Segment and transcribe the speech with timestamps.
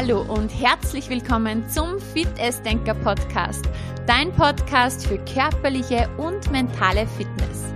[0.00, 2.28] Hallo und herzlich willkommen zum Fit
[2.64, 3.64] Denker Podcast,
[4.06, 7.74] dein Podcast für körperliche und mentale Fitness.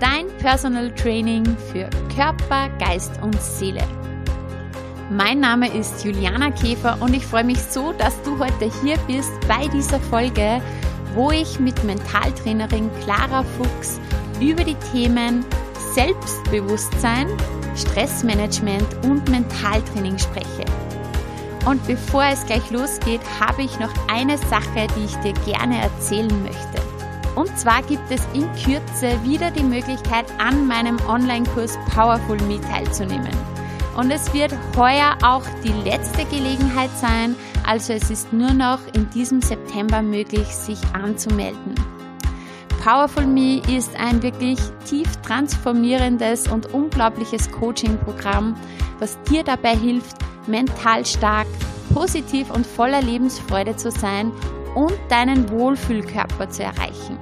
[0.00, 3.84] Dein Personal Training für Körper, Geist und Seele.
[5.12, 9.30] Mein Name ist Juliana Käfer und ich freue mich so, dass du heute hier bist
[9.46, 10.60] bei dieser Folge,
[11.14, 14.00] wo ich mit Mentaltrainerin Clara Fuchs
[14.40, 15.46] über die Themen
[15.94, 17.28] Selbstbewusstsein,
[17.76, 20.64] Stressmanagement und Mentaltraining spreche.
[21.66, 26.42] Und bevor es gleich losgeht, habe ich noch eine Sache, die ich dir gerne erzählen
[26.42, 26.82] möchte.
[27.36, 33.32] Und zwar gibt es in Kürze wieder die Möglichkeit, an meinem Online-Kurs Powerful Me teilzunehmen.
[33.96, 37.36] Und es wird heuer auch die letzte Gelegenheit sein,
[37.66, 41.74] also es ist nur noch in diesem September möglich, sich anzumelden.
[42.82, 48.56] Powerful Me ist ein wirklich tief transformierendes und unglaubliches Coaching-Programm,
[48.98, 51.46] was dir dabei hilft, mental stark,
[51.94, 54.32] positiv und voller Lebensfreude zu sein
[54.74, 57.18] und deinen Wohlfühlkörper zu erreichen.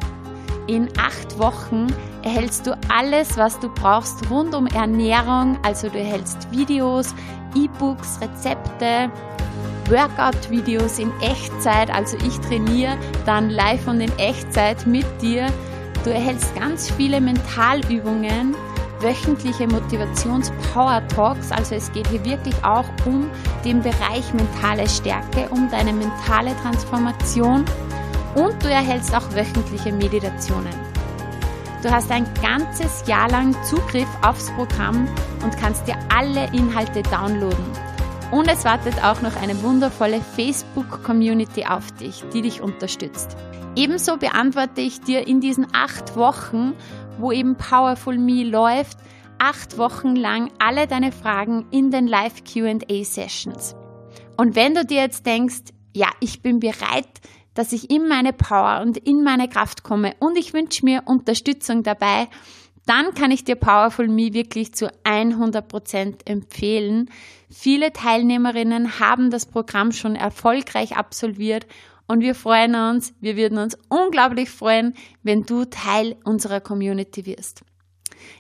[0.67, 1.87] In acht Wochen
[2.23, 7.15] erhältst du alles, was du brauchst rund um Ernährung, also du erhältst Videos,
[7.55, 9.11] E-Books, Rezepte,
[9.89, 15.47] Workout-Videos in Echtzeit, also ich trainiere dann live und in Echtzeit mit dir.
[16.05, 18.55] Du erhältst ganz viele Mentalübungen
[19.01, 21.53] wöchentliche Motivations-Power-Talks.
[21.53, 23.31] Also es geht hier wirklich auch um
[23.65, 27.65] den Bereich mentale Stärke, um deine mentale Transformation
[28.35, 30.75] und du erhältst auch wöchentliche Meditationen.
[31.83, 35.09] Du hast ein ganzes Jahr lang Zugriff aufs Programm
[35.45, 37.65] und kannst dir alle Inhalte downloaden.
[38.31, 43.37] Und es wartet auch noch eine wundervolle Facebook-Community auf dich, die dich unterstützt.
[43.77, 46.75] Ebenso beantworte ich dir in diesen acht Wochen
[47.19, 48.99] wo eben Powerful Me läuft,
[49.39, 53.77] acht Wochen lang alle deine Fragen in den Live QA Sessions.
[54.37, 57.09] Und wenn du dir jetzt denkst, ja, ich bin bereit,
[57.55, 61.83] dass ich in meine Power und in meine Kraft komme und ich wünsche mir Unterstützung
[61.83, 62.29] dabei,
[62.87, 67.11] dann kann ich dir Powerful Me wirklich zu 100% empfehlen.
[67.51, 71.67] Viele Teilnehmerinnen haben das Programm schon erfolgreich absolviert
[72.09, 77.63] und wir freuen uns, wir würden uns unglaublich freuen, wenn du Teil unserer Community wirst.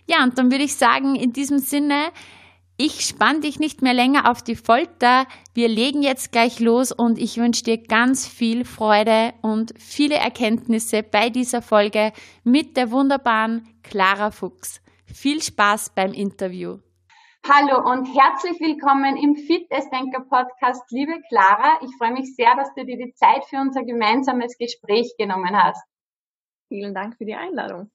[0.06, 2.11] Ja, und dann würde ich sagen, in diesem Sinne,
[2.79, 5.27] ich spann dich nicht mehr länger auf die Folter.
[5.53, 11.03] Wir legen jetzt gleich los und ich wünsche dir ganz viel Freude und viele Erkenntnisse
[11.03, 12.12] bei dieser Folge
[12.45, 14.81] mit der wunderbaren Clara Fuchs.
[15.06, 16.79] Viel Spaß beim Interview.
[17.51, 21.79] Hallo und herzlich willkommen im Fitnessdenker Podcast, liebe Clara.
[21.81, 25.83] Ich freue mich sehr, dass du dir die Zeit für unser gemeinsames Gespräch genommen hast.
[26.69, 27.91] Vielen Dank für die Einladung.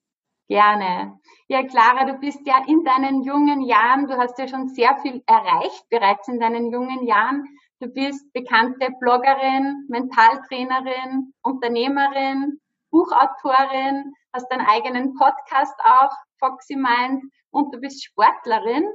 [0.48, 1.20] Gerne.
[1.50, 5.22] Ja, Clara, du bist ja in deinen jungen Jahren, du hast ja schon sehr viel
[5.28, 7.46] erreicht bereits in deinen jungen Jahren.
[7.80, 12.60] Du bist bekannte Bloggerin, Mentaltrainerin, Unternehmerin,
[12.90, 17.22] Buchautorin, hast deinen eigenen Podcast auch, Foxy Mind,
[17.52, 18.90] und du bist Sportlerin.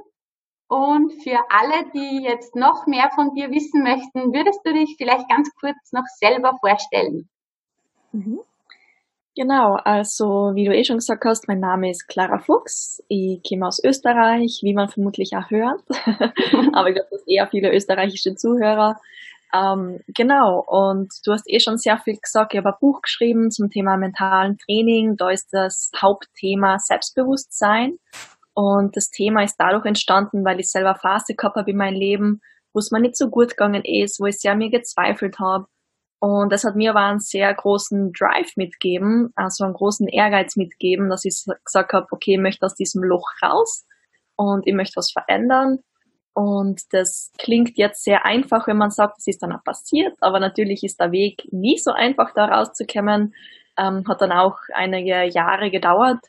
[0.69, 5.27] Und für alle, die jetzt noch mehr von dir wissen möchten, würdest du dich vielleicht
[5.27, 7.27] ganz kurz noch selber vorstellen?
[8.11, 8.39] Mhm.
[9.35, 13.03] Genau, also wie du eh schon gesagt hast, mein Name ist Clara Fuchs.
[13.07, 15.81] Ich komme aus Österreich, wie man vermutlich auch hört.
[16.73, 18.99] Aber ich glaube, das eher viele österreichische Zuhörer.
[19.51, 22.53] Ähm, genau, und du hast eh schon sehr viel gesagt.
[22.53, 25.17] Ich habe ein Buch geschrieben zum Thema mentalen Training.
[25.17, 27.97] Da ist das Hauptthema Selbstbewusstsein.
[28.53, 32.41] Und das Thema ist dadurch entstanden, weil ich selber Phase gehabt habe in meinem Leben,
[32.73, 35.67] wo es mir nicht so gut gegangen ist, wo ich sehr mir gezweifelt habe.
[36.19, 41.09] Und das hat mir aber einen sehr großen Drive mitgeben, also einen großen Ehrgeiz mitgeben,
[41.09, 43.85] dass ich gesagt habe, okay, ich möchte aus diesem Loch raus
[44.35, 45.79] und ich möchte was verändern.
[46.33, 50.39] Und das klingt jetzt sehr einfach, wenn man sagt, das ist dann auch passiert, aber
[50.39, 53.33] natürlich ist der Weg nie so einfach, da rauszukommen.
[53.77, 56.19] Ähm, hat dann auch einige Jahre gedauert.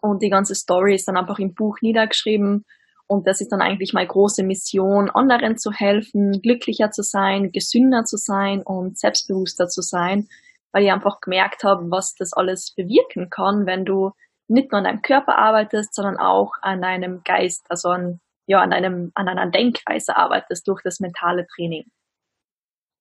[0.00, 2.64] Und die ganze Story ist dann einfach im Buch niedergeschrieben.
[3.06, 8.04] Und das ist dann eigentlich meine große Mission, anderen zu helfen, glücklicher zu sein, gesünder
[8.04, 10.28] zu sein und selbstbewusster zu sein,
[10.72, 14.12] weil ich einfach gemerkt habe, was das alles bewirken kann, wenn du
[14.46, 18.72] nicht nur an deinem Körper arbeitest, sondern auch an deinem Geist, also an, ja, an,
[18.72, 21.84] einem, an einer Denkweise arbeitest durch das mentale Training.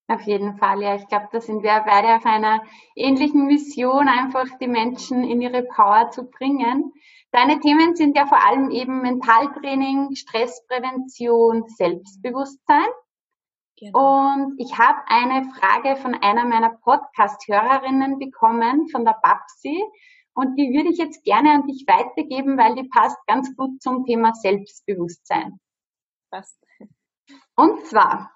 [0.10, 0.96] Auf jeden Fall, ja.
[0.96, 2.64] Ich glaube, da sind wir beide auf einer
[2.96, 6.94] ähnlichen Mission, einfach die Menschen in ihre Power zu bringen.
[7.32, 12.88] Deine Themen sind ja vor allem eben Mentaltraining, Stressprävention, Selbstbewusstsein.
[13.80, 14.34] Genau.
[14.34, 19.84] Und ich habe eine Frage von einer meiner Podcast-Hörerinnen bekommen, von der Babsi.
[20.34, 24.06] Und die würde ich jetzt gerne an dich weitergeben, weil die passt ganz gut zum
[24.06, 25.60] Thema Selbstbewusstsein.
[26.32, 26.58] Passt.
[27.56, 28.32] Und zwar,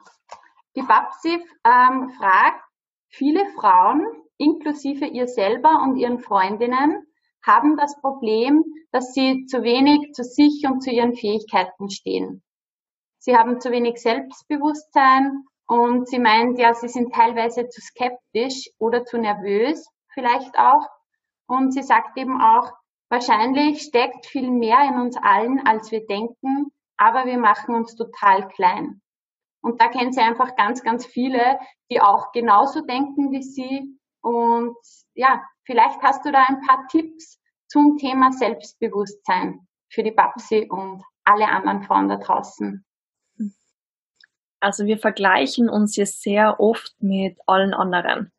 [0.76, 2.64] Die Babsi ähm, fragt,
[3.10, 4.06] viele Frauen,
[4.38, 7.06] inklusive ihr selber und ihren Freundinnen,
[7.46, 12.44] haben das Problem, dass sie zu wenig zu sich und zu ihren Fähigkeiten stehen.
[13.18, 19.06] Sie haben zu wenig Selbstbewusstsein und sie meint ja, sie sind teilweise zu skeptisch oder
[19.06, 20.88] zu nervös vielleicht auch.
[21.48, 22.72] Und sie sagt eben auch,
[23.10, 28.48] wahrscheinlich steckt viel mehr in uns allen, als wir denken, aber wir machen uns total
[28.50, 29.02] klein.
[29.62, 31.60] Und da kennt sie einfach ganz, ganz viele,
[31.92, 33.98] die auch genauso denken wie sie.
[34.22, 34.76] Und
[35.14, 41.04] ja, vielleicht hast du da ein paar Tipps zum Thema Selbstbewusstsein für die Babsi und
[41.24, 42.84] alle anderen Frauen da draußen.
[44.60, 48.32] Also wir vergleichen uns hier sehr oft mit allen anderen.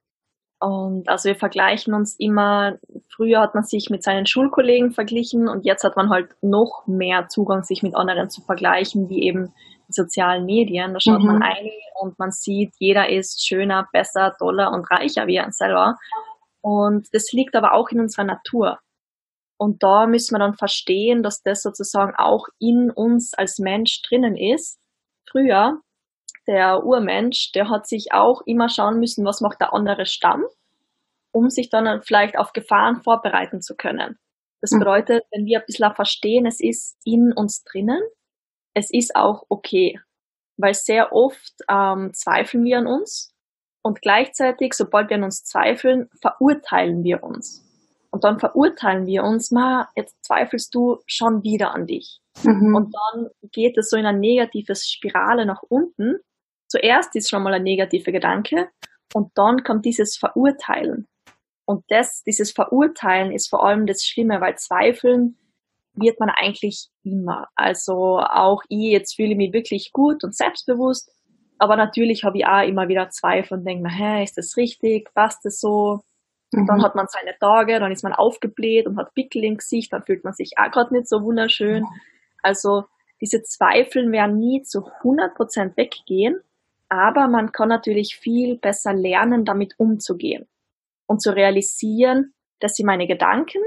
[0.60, 2.78] Und also wir vergleichen uns immer,
[3.08, 7.26] früher hat man sich mit seinen Schulkollegen verglichen und jetzt hat man halt noch mehr
[7.28, 10.94] Zugang, sich mit anderen zu vergleichen, wie eben die sozialen Medien.
[10.94, 11.26] Da schaut mhm.
[11.26, 15.96] man ein und man sieht, jeder ist schöner, besser, toller und reicher wie er selber.
[16.60, 18.78] Und das liegt aber auch in unserer Natur.
[19.56, 24.36] Und da müssen wir dann verstehen, dass das sozusagen auch in uns als Mensch drinnen
[24.36, 24.80] ist.
[25.30, 25.80] Früher
[26.46, 30.44] der Urmensch, der hat sich auch immer schauen müssen, was macht der andere Stamm,
[31.30, 34.18] um sich dann vielleicht auf Gefahren vorbereiten zu können.
[34.60, 34.80] Das mhm.
[34.80, 38.00] bedeutet, wenn wir ein bisschen verstehen, es ist in uns drinnen,
[38.74, 40.00] es ist auch okay.
[40.56, 43.32] Weil sehr oft ähm, zweifeln wir an uns
[43.82, 47.64] und gleichzeitig, sobald wir an uns zweifeln, verurteilen wir uns.
[48.10, 52.20] Und dann verurteilen wir uns, ma, jetzt zweifelst du schon wieder an dich.
[52.44, 52.74] Mhm.
[52.74, 56.18] Und dann geht es so in eine negative Spirale nach unten,
[56.72, 58.70] Zuerst ist schon mal ein negativer Gedanke
[59.12, 61.06] und dann kommt dieses Verurteilen.
[61.66, 65.36] Und das, dieses Verurteilen ist vor allem das Schlimme, weil zweifeln
[65.94, 67.48] wird man eigentlich immer.
[67.54, 71.10] Also auch ich jetzt fühle ich mich wirklich gut und selbstbewusst,
[71.58, 75.12] aber natürlich habe ich auch immer wieder Zweifel und denke mir, hä, ist das richtig?
[75.14, 76.00] Passt das so?
[76.52, 76.66] Mhm.
[76.66, 80.02] Dann hat man seine Tage, dann ist man aufgebläht und hat Pickel im Gesicht, dann
[80.02, 81.86] fühlt man sich auch gerade nicht so wunderschön.
[82.42, 82.84] Also
[83.20, 86.40] diese Zweifel werden nie zu 100% weggehen,
[86.88, 90.48] aber man kann natürlich viel besser lernen, damit umzugehen
[91.06, 93.62] und zu realisieren, das sind meine Gedanken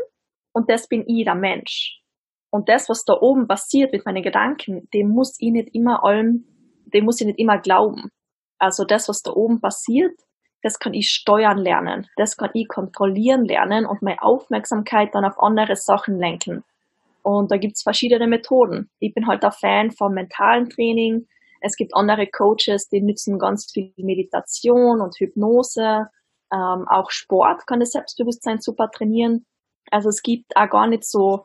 [0.51, 2.01] und das bin ich, der Mensch.
[2.55, 6.45] Und das, was da oben passiert mit meinen Gedanken, dem muss ich nicht immer allem,
[6.85, 8.11] dem muss ich nicht immer glauben.
[8.59, 10.17] Also das, was da oben passiert,
[10.61, 15.37] das kann ich steuern lernen, das kann ich kontrollieren lernen und meine Aufmerksamkeit dann auf
[15.37, 16.63] andere Sachen lenken.
[17.23, 18.89] Und da gibt's verschiedene Methoden.
[18.99, 21.27] Ich bin halt ein Fan vom mentalen Training,
[21.59, 26.07] es gibt andere Coaches, die nutzen ganz viel Meditation und Hypnose.
[26.53, 29.45] Ähm, auch Sport kann das Selbstbewusstsein super trainieren.
[29.91, 31.43] Also es gibt auch gar nicht so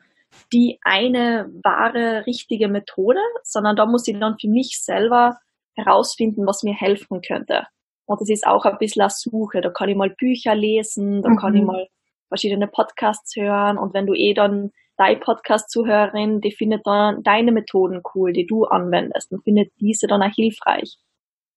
[0.53, 5.39] die eine wahre, richtige Methode, sondern da muss ich dann für mich selber
[5.75, 7.67] herausfinden, was mir helfen könnte.
[8.07, 9.61] Und das ist auch ein bisschen eine Suche.
[9.61, 11.37] Da kann ich mal Bücher lesen, da mhm.
[11.37, 11.87] kann ich mal
[12.29, 18.03] verschiedene Podcasts hören und wenn du eh dann deine Podcast-Zuhörerin, die findet dann deine Methoden
[18.15, 20.97] cool, die du anwendest und findet diese dann auch hilfreich.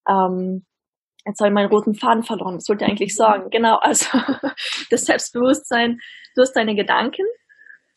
[0.07, 0.65] Ähm,
[1.25, 3.49] jetzt habe ich meinen roten Faden verloren, das wollte ich eigentlich sagen.
[3.49, 4.17] Genau, also
[4.89, 5.99] das Selbstbewusstsein,
[6.35, 7.25] du hast deine Gedanken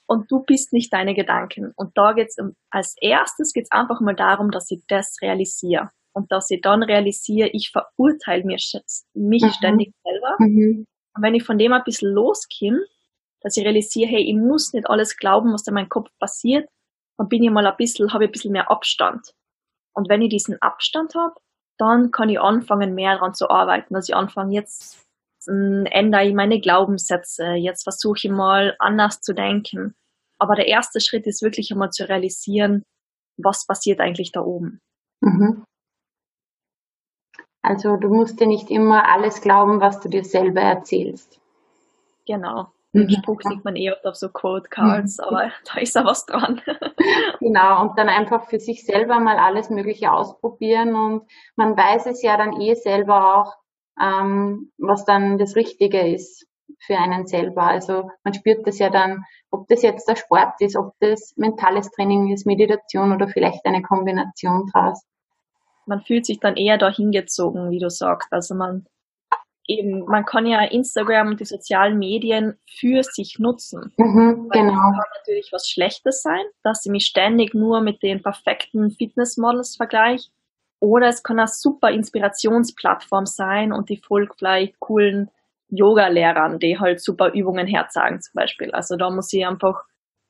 [0.06, 1.72] und du bist nicht deine Gedanken.
[1.76, 5.90] Und da geht's um, als erstes geht's einfach mal darum, dass ich das realisiere.
[6.12, 8.72] Und dass ich dann realisiere, ich verurteile mich,
[9.14, 9.50] mich mhm.
[9.50, 10.36] ständig selber.
[10.38, 10.86] Mhm.
[11.14, 12.84] Und wenn ich von dem ein bisschen loskomme,
[13.42, 16.68] dass ich realisiere, hey, ich muss nicht alles glauben, was in meinem Kopf passiert,
[17.18, 19.34] dann bin ich mal ein bisschen, habe ich ein bisschen mehr Abstand.
[19.94, 21.34] Und wenn ich diesen Abstand habe,
[21.78, 23.94] dann kann ich anfangen, mehr daran zu arbeiten.
[23.94, 25.05] dass ich anfange, jetzt
[25.46, 29.94] ändere ich meine Glaubenssätze, jetzt versuche ich mal anders zu denken.
[30.38, 32.82] Aber der erste Schritt ist wirklich einmal zu realisieren,
[33.38, 34.80] was passiert eigentlich da oben.
[35.20, 35.64] Mhm.
[37.62, 41.40] Also du musst dir nicht immer alles glauben, was du dir selber erzählst.
[42.26, 42.68] Genau.
[42.92, 43.10] Den mhm.
[43.10, 45.24] Spruch sieht man eh oft auf so Quote Cards, mhm.
[45.24, 46.62] aber da ist ja was dran.
[47.40, 52.22] genau, und dann einfach für sich selber mal alles Mögliche ausprobieren und man weiß es
[52.22, 53.54] ja dann eh selber auch,
[54.00, 56.46] ähm, was dann das Richtige ist
[56.78, 57.62] für einen selber.
[57.62, 61.90] Also man spürt das ja dann, ob das jetzt der Sport ist, ob das mentales
[61.90, 65.02] Training ist, Meditation oder vielleicht eine Kombination draus.
[65.86, 68.32] Man fühlt sich dann eher dahin gezogen, wie du sagst.
[68.32, 68.86] Also man
[69.68, 73.92] eben, man kann ja Instagram und die sozialen Medien für sich nutzen.
[73.96, 74.72] Mhm, genau.
[74.72, 79.76] Das kann natürlich was Schlechtes sein, dass ich mich ständig nur mit den perfekten Fitnessmodels
[79.76, 80.30] vergleiche.
[80.80, 85.30] Oder es kann eine super Inspirationsplattform sein und die folgt vielleicht coolen
[85.68, 88.70] Yoga-Lehrern, die halt super Übungen herzeigen zum Beispiel.
[88.72, 89.82] Also da muss ich einfach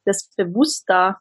[0.05, 1.21] das bewusster,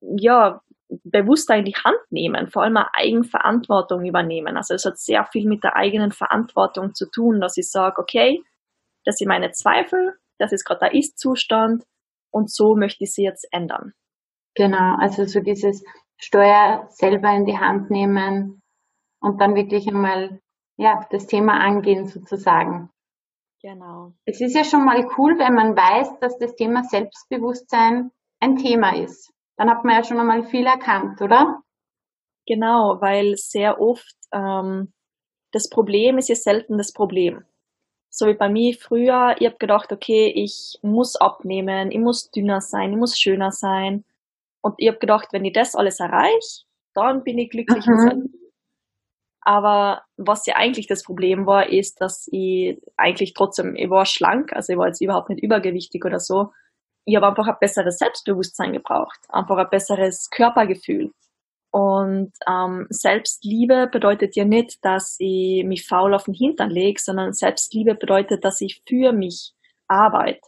[0.00, 0.62] ja,
[1.02, 4.56] bewusster in die Hand nehmen, vor allem eine Eigenverantwortung übernehmen.
[4.56, 8.42] Also es hat sehr viel mit der eigenen Verantwortung zu tun, dass ich sage, okay,
[9.04, 11.84] das sind meine Zweifel, das ist gerade der Ist-Zustand
[12.30, 13.92] und so möchte ich sie jetzt ändern.
[14.54, 15.84] Genau, also so dieses
[16.16, 18.62] Steuer selber in die Hand nehmen
[19.20, 20.40] und dann wirklich einmal
[20.76, 22.90] ja, das Thema angehen sozusagen.
[23.62, 24.12] Genau.
[24.26, 28.96] Es ist ja schon mal cool, wenn man weiß, dass das Thema Selbstbewusstsein ein Thema
[28.96, 29.32] ist.
[29.56, 31.62] Dann hat man ja schon einmal viel erkannt, oder?
[32.46, 34.92] Genau, weil sehr oft ähm,
[35.52, 37.44] das Problem ist ja selten das Problem.
[38.10, 42.60] So wie bei mir früher, ich habe gedacht, okay, ich muss abnehmen, ich muss dünner
[42.60, 44.04] sein, ich muss schöner sein.
[44.64, 48.32] Und ich habe gedacht, wenn ich das alles erreiche, dann bin ich glücklich mhm.
[49.42, 54.54] Aber was ja eigentlich das Problem war, ist, dass ich eigentlich trotzdem, ich war schlank,
[54.54, 56.52] also ich war jetzt überhaupt nicht übergewichtig oder so.
[57.04, 61.12] Ich habe einfach ein besseres Selbstbewusstsein gebraucht, einfach ein besseres Körpergefühl.
[61.70, 67.34] Und ähm, Selbstliebe bedeutet ja nicht, dass ich mich faul auf den Hintern lege, sondern
[67.34, 69.52] Selbstliebe bedeutet, dass ich für mich
[69.88, 70.40] arbeite.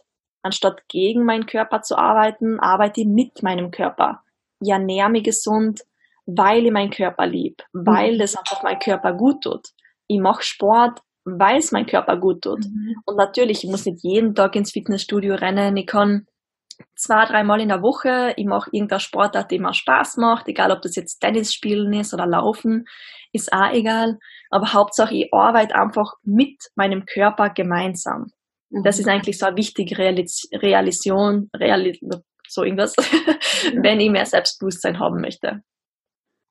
[0.47, 4.23] Anstatt gegen meinen Körper zu arbeiten, arbeite ich mit meinem Körper.
[4.61, 5.81] Ich ernähre mich gesund,
[6.25, 8.19] weil ich meinen Körper lieb, weil mhm.
[8.19, 9.67] das einfach mein Körper gut tut.
[10.07, 12.59] Ich mache Sport, weil es mein Körper gut tut.
[12.59, 12.95] Mhm.
[13.05, 15.75] Und natürlich, ich muss nicht jeden Tag ins Fitnessstudio rennen.
[15.75, 16.27] Ich kann
[16.95, 20.81] zwei, dreimal in der Woche, ich mache irgendeine Sportart, die mir Spaß macht, egal ob
[20.81, 22.85] das jetzt Tennis spielen ist oder Laufen,
[23.33, 24.17] ist auch egal.
[24.49, 28.31] Aber Hauptsache, ich arbeite einfach mit meinem Körper gemeinsam.
[28.69, 28.83] Mhm.
[28.83, 31.99] Das ist eigentlich so eine wichtige Realis Realisation, Realis
[32.47, 32.95] so irgendwas,
[33.73, 35.61] wenn ich mehr Selbstbewusstsein haben möchte.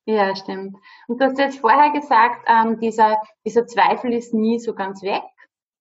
[0.07, 0.77] Ja, stimmt.
[1.09, 5.23] Und du hast jetzt vorher gesagt, ähm, dieser, dieser Zweifel ist nie so ganz weg.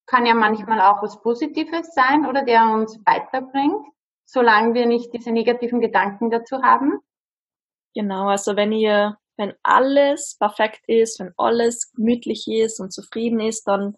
[0.08, 3.86] Kann ja manchmal auch was Positives sein oder der uns weiterbringt,
[4.26, 7.00] solange wir nicht diese negativen Gedanken dazu haben.
[7.94, 13.68] Genau, also wenn ihr, wenn alles perfekt ist, wenn alles gemütlich ist und zufrieden ist,
[13.68, 13.96] dann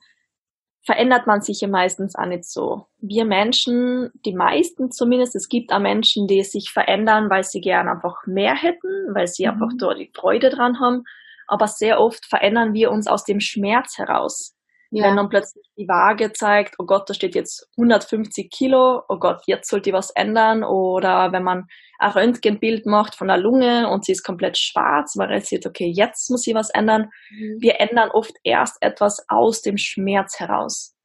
[0.88, 2.88] verändert man sich ja meistens auch nicht so.
[3.00, 7.90] Wir Menschen, die meisten zumindest, es gibt auch Menschen, die sich verändern, weil sie gern
[7.90, 9.52] einfach mehr hätten, weil sie mhm.
[9.52, 11.04] einfach dort die Freude dran haben.
[11.46, 14.57] Aber sehr oft verändern wir uns aus dem Schmerz heraus.
[14.90, 15.06] Ja.
[15.06, 19.42] Wenn dann plötzlich die Waage zeigt, oh Gott, da steht jetzt 150 Kilo, oh Gott,
[19.46, 20.64] jetzt sollte ich was ändern.
[20.64, 21.66] Oder wenn man
[22.00, 26.30] ein Röntgenbild macht von der Lunge und sie ist komplett schwarz, man realisiert, okay, jetzt
[26.30, 27.10] muss ich was ändern.
[27.30, 27.58] Mhm.
[27.60, 30.96] Wir ändern oft erst etwas aus dem Schmerz heraus.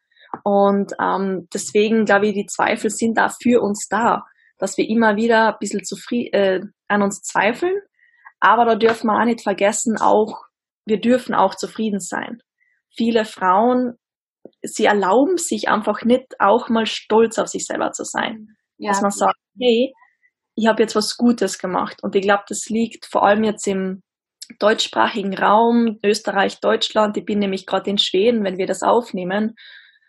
[0.45, 4.25] Und ähm, deswegen glaube ich, die Zweifel sind da für uns da,
[4.59, 7.77] dass wir immer wieder ein bisschen zufrieden, äh, an uns zweifeln.
[8.39, 10.45] Aber da dürfen wir auch nicht vergessen, auch
[10.87, 12.41] wir dürfen auch zufrieden sein
[12.97, 13.95] viele Frauen,
[14.63, 18.49] sie erlauben sich einfach nicht auch mal stolz auf sich selber zu sein.
[18.79, 18.91] Ja.
[18.91, 19.93] Dass man sagt, hey,
[20.55, 22.03] ich habe jetzt was Gutes gemacht.
[22.03, 24.03] Und ich glaube, das liegt vor allem jetzt im
[24.59, 27.17] deutschsprachigen Raum, Österreich, Deutschland.
[27.17, 29.55] Ich bin nämlich gerade in Schweden, wenn wir das aufnehmen.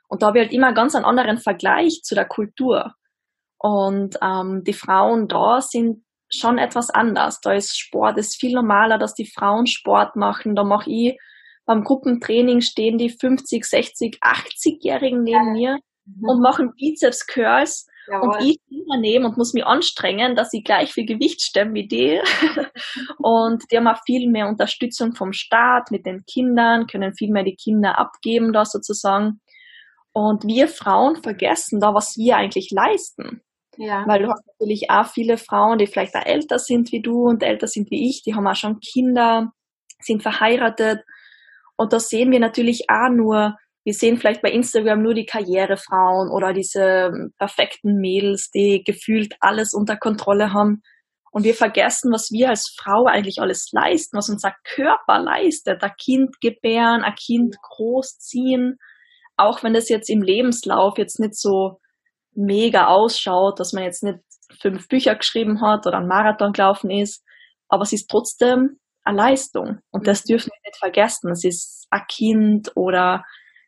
[0.08, 2.94] Und da habe ich halt immer ganz einen anderen Vergleich zu der Kultur.
[3.58, 7.40] Und ähm, die Frauen da sind schon etwas anders.
[7.42, 10.56] Da ist Sport, ist viel normaler, dass die Frauen Sport machen.
[10.56, 11.18] Da mache ich
[11.66, 16.30] beim Gruppentraining stehen die 50, 60, 80-Jährigen neben mir mhm.
[16.30, 18.30] und machen Bizeps Curls Jawohl.
[18.30, 22.20] und ich daneben und muss mich anstrengen, dass ich gleich viel Gewicht stemme wie die.
[23.20, 27.44] und die haben auch viel mehr Unterstützung vom Staat mit den Kindern, können viel mehr
[27.44, 29.40] die Kinder abgeben da sozusagen.
[30.12, 33.42] Und wir Frauen vergessen da, was wir eigentlich leisten.
[33.78, 34.06] Ja.
[34.06, 37.42] Weil du hast natürlich auch viele Frauen, die vielleicht auch älter sind wie du und
[37.42, 39.52] älter sind wie ich, die haben auch schon Kinder,
[40.00, 41.04] sind verheiratet
[41.76, 46.30] und da sehen wir natürlich auch nur, wir sehen vielleicht bei Instagram nur die Karrierefrauen
[46.30, 50.82] oder diese perfekten Mädels, die gefühlt alles unter Kontrolle haben.
[51.32, 55.84] Und wir vergessen, was wir als Frau eigentlich alles leisten, was unser Körper leistet.
[55.84, 58.78] Ein Kind gebären, ein Kind großziehen.
[59.36, 61.80] Auch wenn das jetzt im Lebenslauf jetzt nicht so
[62.36, 64.20] mega ausschaut, dass man jetzt nicht
[64.62, 67.24] fünf Bücher geschrieben hat oder einen Marathon gelaufen ist.
[67.68, 69.80] Aber es ist trotzdem eine Leistung.
[69.92, 70.28] Und das mhm.
[70.30, 71.32] dürfen wir nicht vergessen.
[71.32, 73.24] Es ist ein Kind oder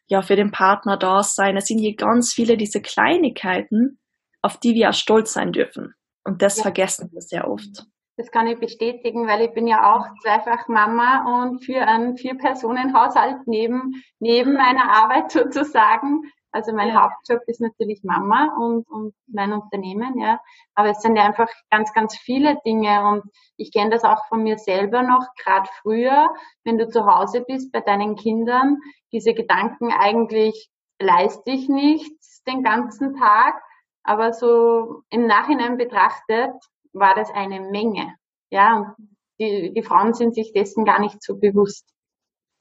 [0.07, 1.57] ja, für den Partner da sein.
[1.57, 3.99] Es sind hier ganz viele diese Kleinigkeiten,
[4.41, 5.93] auf die wir auch stolz sein dürfen.
[6.23, 6.63] Und das ja.
[6.63, 7.85] vergessen wir sehr oft.
[8.17, 13.45] Das kann ich bestätigen, weil ich bin ja auch zweifach Mama und für einen Vier-Personen-Haushalt
[13.45, 16.21] neben, neben meiner Arbeit sozusagen.
[16.55, 17.03] Also mein ja.
[17.03, 20.39] Hauptjob ist natürlich Mama und, und mein Unternehmen, ja.
[20.73, 23.23] Aber es sind ja einfach ganz, ganz viele Dinge und
[23.57, 26.33] ich kenne das auch von mir selber noch, gerade früher,
[26.63, 28.77] wenn du zu Hause bist bei deinen Kindern,
[29.11, 33.61] diese Gedanken eigentlich leiste ich nichts den ganzen Tag,
[34.03, 36.53] aber so im Nachhinein betrachtet
[36.93, 38.15] war das eine Menge.
[38.49, 39.09] Ja, und
[39.41, 41.85] die, die Frauen sind sich dessen gar nicht so bewusst.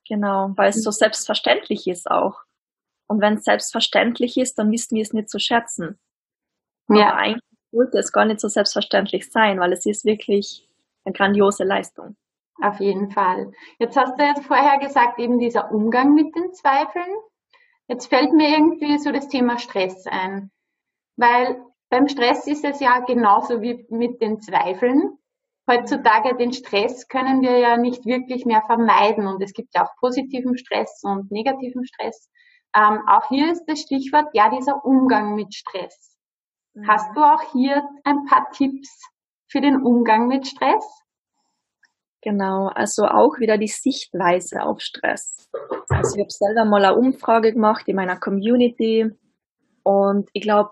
[0.08, 2.43] Genau, weil es so selbstverständlich ist auch.
[3.06, 5.99] Und wenn es selbstverständlich ist, dann wissen wir es nicht zu schätzen.
[6.88, 7.08] Ja.
[7.08, 7.42] Aber eigentlich
[7.73, 10.68] sollte es gar nicht so selbstverständlich sein, weil es ist wirklich
[11.04, 12.16] eine grandiose Leistung.
[12.62, 13.52] Auf jeden Fall.
[13.78, 17.08] Jetzt hast du jetzt vorher gesagt, eben dieser Umgang mit den Zweifeln.
[17.88, 20.50] Jetzt fällt mir irgendwie so das Thema Stress ein.
[21.16, 25.18] Weil beim Stress ist es ja genauso wie mit den Zweifeln.
[25.68, 29.96] Heutzutage den Stress können wir ja nicht wirklich mehr vermeiden und es gibt ja auch
[29.99, 32.30] positiven Stress und negativen Stress.
[32.76, 36.16] Ähm, auch hier ist das Stichwort ja dieser Umgang mit Stress.
[36.74, 36.88] Mhm.
[36.88, 39.00] Hast du auch hier ein paar Tipps
[39.48, 40.84] für den Umgang mit Stress?
[42.22, 45.46] Genau, also auch wieder die Sichtweise auf Stress.
[45.88, 49.10] Also ich habe selber mal eine Umfrage gemacht in meiner Community
[49.82, 50.70] und ich glaube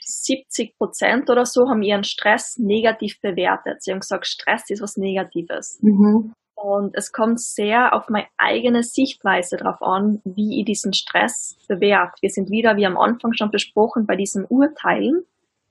[0.00, 3.82] 70 Prozent oder so haben ihren Stress negativ bewertet.
[3.82, 5.78] Sie haben gesagt, Stress ist was Negatives.
[5.82, 6.32] Mhm.
[6.56, 12.14] Und es kommt sehr auf meine eigene Sichtweise drauf an, wie ich diesen Stress bewerte.
[12.22, 15.26] Wir sind wieder, wie am Anfang schon besprochen, bei diesem Urteilen.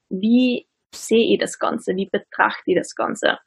[0.10, 1.96] Wie sehe ich das Ganze?
[1.96, 3.40] Wie betrachte ich das Ganze?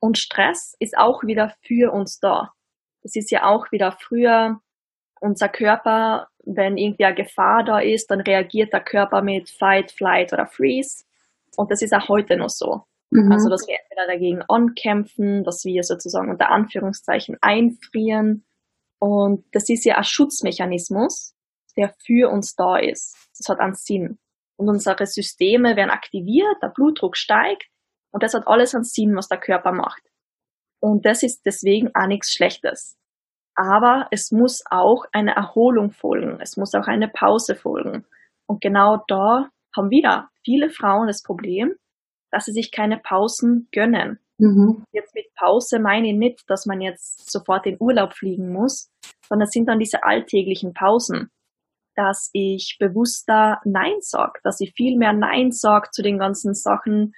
[0.00, 2.52] Und Stress ist auch wieder für uns da.
[3.04, 4.60] Es ist ja auch wieder früher
[5.20, 10.32] unser Körper, wenn irgendwie eine Gefahr da ist, dann reagiert der Körper mit Fight, Flight
[10.32, 11.04] oder Freeze.
[11.56, 12.82] Und das ist auch heute noch so.
[13.12, 13.30] Mhm.
[13.30, 18.44] Also, dass wir entweder dagegen ankämpfen, dass wir sozusagen unter Anführungszeichen einfrieren.
[18.98, 21.34] Und das ist ja ein Schutzmechanismus,
[21.76, 23.16] der für uns da ist.
[23.38, 24.18] Das hat einen Sinn.
[24.56, 27.66] Und unsere Systeme werden aktiviert, der Blutdruck steigt
[28.12, 30.02] und das hat alles einen Sinn, was der Körper macht.
[30.80, 32.96] Und das ist deswegen auch nichts Schlechtes.
[33.54, 36.38] Aber es muss auch eine Erholung folgen.
[36.40, 38.06] Es muss auch eine Pause folgen.
[38.46, 41.74] Und genau da haben wieder viele Frauen das Problem,
[42.32, 44.18] dass sie sich keine Pausen gönnen.
[44.38, 44.84] Mhm.
[44.92, 48.90] Jetzt mit Pause meine ich nicht, dass man jetzt sofort in Urlaub fliegen muss,
[49.28, 51.30] sondern es sind dann diese alltäglichen Pausen,
[51.94, 57.12] dass ich bewusster Nein sag, dass ich viel mehr Nein sag zu den ganzen Sachen,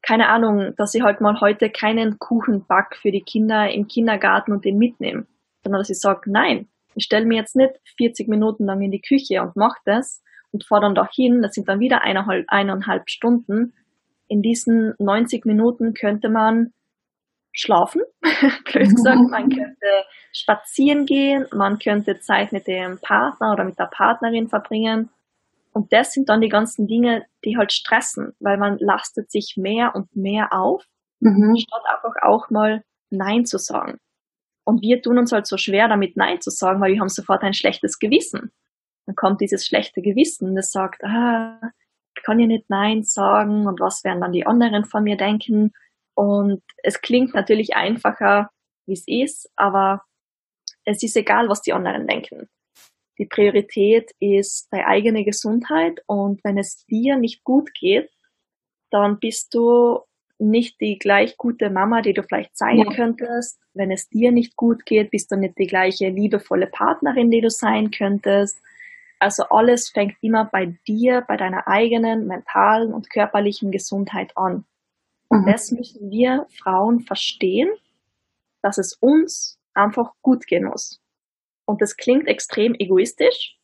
[0.00, 4.52] keine Ahnung, dass ich halt mal heute keinen Kuchen back für die Kinder im Kindergarten
[4.52, 5.26] und den mitnehme,
[5.62, 9.00] sondern dass ich sage, nein, ich stelle mir jetzt nicht 40 Minuten lang in die
[9.00, 13.74] Küche und mache das und fahre dann dahin, das sind dann wieder eineinhalb, eineinhalb Stunden.
[14.28, 16.72] In diesen 90 Minuten könnte man
[17.52, 19.86] schlafen, blöd gesagt, man könnte
[20.32, 25.10] spazieren gehen, man könnte Zeit mit dem Partner oder mit der Partnerin verbringen,
[25.74, 29.94] und das sind dann die ganzen Dinge, die halt stressen, weil man lastet sich mehr
[29.94, 30.84] und mehr auf,
[31.18, 31.56] mhm.
[31.56, 33.98] statt einfach auch mal Nein zu sagen.
[34.64, 37.42] Und wir tun uns halt so schwer damit Nein zu sagen, weil wir haben sofort
[37.42, 38.52] ein schlechtes Gewissen.
[39.06, 41.60] Dann kommt dieses schlechte Gewissen, das sagt, ah,
[42.22, 45.72] kann ja nicht Nein sagen und was werden dann die anderen von mir denken.
[46.14, 48.50] Und es klingt natürlich einfacher,
[48.86, 50.02] wie es ist, aber
[50.84, 52.48] es ist egal, was die anderen denken.
[53.18, 58.10] Die Priorität ist deine eigene Gesundheit und wenn es dir nicht gut geht,
[58.90, 60.00] dann bist du
[60.38, 62.92] nicht die gleich gute Mama, die du vielleicht sein ja.
[62.92, 63.60] könntest.
[63.72, 67.50] Wenn es dir nicht gut geht, bist du nicht die gleiche liebevolle Partnerin, die du
[67.50, 68.60] sein könntest.
[69.24, 74.66] Also alles fängt immer bei dir, bei deiner eigenen mentalen und körperlichen Gesundheit an.
[75.28, 75.46] Und mhm.
[75.46, 77.70] das müssen wir Frauen verstehen,
[78.60, 81.00] dass es uns einfach gut gehen muss.
[81.64, 83.58] Und das klingt extrem egoistisch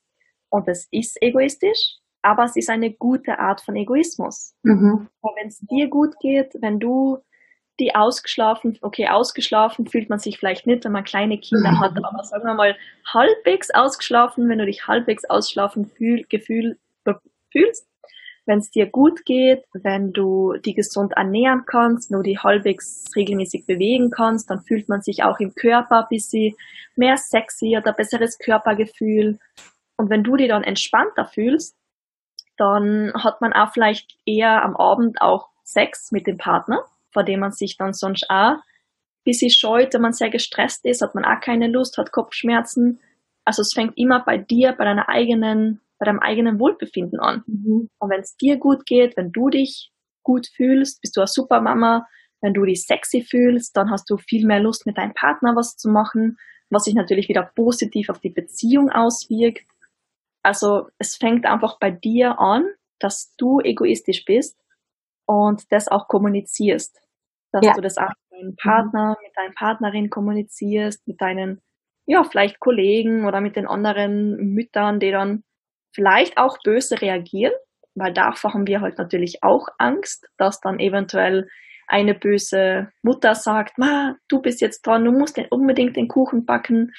[0.49, 4.55] und es ist egoistisch, aber es ist eine gute Art von Egoismus.
[4.63, 5.11] Mhm.
[5.21, 7.19] Wenn es dir gut geht, wenn du
[7.81, 12.23] die ausgeschlafen, okay, ausgeschlafen fühlt man sich vielleicht nicht, wenn man kleine Kinder hat, aber
[12.25, 16.77] sagen wir mal halbwegs ausgeschlafen, wenn du dich halbwegs ausschlafen fühl, gefühl,
[17.51, 17.87] fühlst,
[18.47, 23.67] wenn es dir gut geht, wenn du die gesund ernähren kannst, du die halbwegs regelmäßig
[23.67, 26.55] bewegen kannst, dann fühlt man sich auch im Körper ein bisschen
[26.97, 29.39] mehr sexy, hat ein besseres Körpergefühl.
[29.97, 31.77] Und wenn du dich dann entspannter fühlst,
[32.57, 37.41] dann hat man auch vielleicht eher am Abend auch Sex mit dem Partner, vor dem
[37.41, 38.63] man sich dann sonst auch ein
[39.25, 43.01] bisschen scheut, wenn man sehr gestresst ist, hat man auch keine Lust, hat Kopfschmerzen.
[43.45, 47.45] Also es fängt immer bei dir, bei deiner eigenen bei deinem eigenen Wohlbefinden an.
[47.47, 47.91] Mhm.
[47.99, 49.93] Und wenn es dir gut geht, wenn du dich
[50.25, 52.07] gut fühlst, bist du eine super Mama.
[52.41, 55.77] Wenn du dich sexy fühlst, dann hast du viel mehr Lust, mit deinem Partner was
[55.77, 56.39] zu machen,
[56.71, 59.67] was sich natürlich wieder positiv auf die Beziehung auswirkt.
[60.43, 62.67] Also es fängt einfach bei dir an,
[62.99, 64.57] dass du egoistisch bist
[65.31, 67.01] und das auch kommunizierst.
[67.53, 67.73] Dass ja.
[67.73, 71.61] du das auch mit deinem Partner, mit deiner Partnerin kommunizierst, mit deinen,
[72.07, 75.45] ja, vielleicht Kollegen oder mit den anderen Müttern, die dann
[75.95, 77.53] vielleicht auch böse reagieren,
[77.95, 81.49] weil davor haben wir halt natürlich auch Angst, dass dann eventuell
[81.87, 86.93] eine böse Mutter sagt, Ma, du bist jetzt dran, du musst unbedingt den Kuchen backen.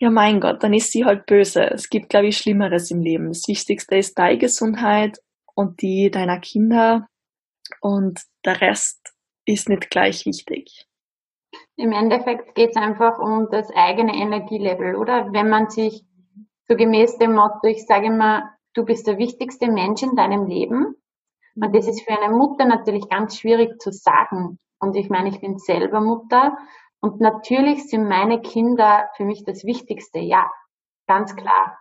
[0.00, 1.62] Ja, mein Gott, dann ist sie halt böse.
[1.62, 3.28] Es gibt, glaube ich, Schlimmeres im Leben.
[3.28, 5.18] Das Wichtigste ist deine Gesundheit
[5.58, 7.08] und die deiner Kinder
[7.80, 9.12] und der Rest
[9.44, 10.86] ist nicht gleich wichtig.
[11.76, 15.32] Im Endeffekt geht es einfach um das eigene Energielevel, oder?
[15.32, 16.04] Wenn man sich
[16.68, 20.94] so gemäß dem Motto, ich sage immer, du bist der wichtigste Mensch in deinem Leben.
[21.56, 24.60] Und das ist für eine Mutter natürlich ganz schwierig zu sagen.
[24.78, 26.56] Und ich meine, ich bin selber Mutter.
[27.00, 30.20] Und natürlich sind meine Kinder für mich das Wichtigste.
[30.20, 30.52] Ja,
[31.08, 31.80] ganz klar.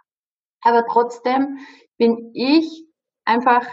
[0.62, 1.60] Aber trotzdem
[2.00, 2.87] bin ich
[3.28, 3.64] einfach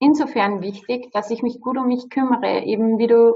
[0.00, 2.60] insofern wichtig, dass ich mich gut um mich kümmere.
[2.64, 3.34] Eben wie du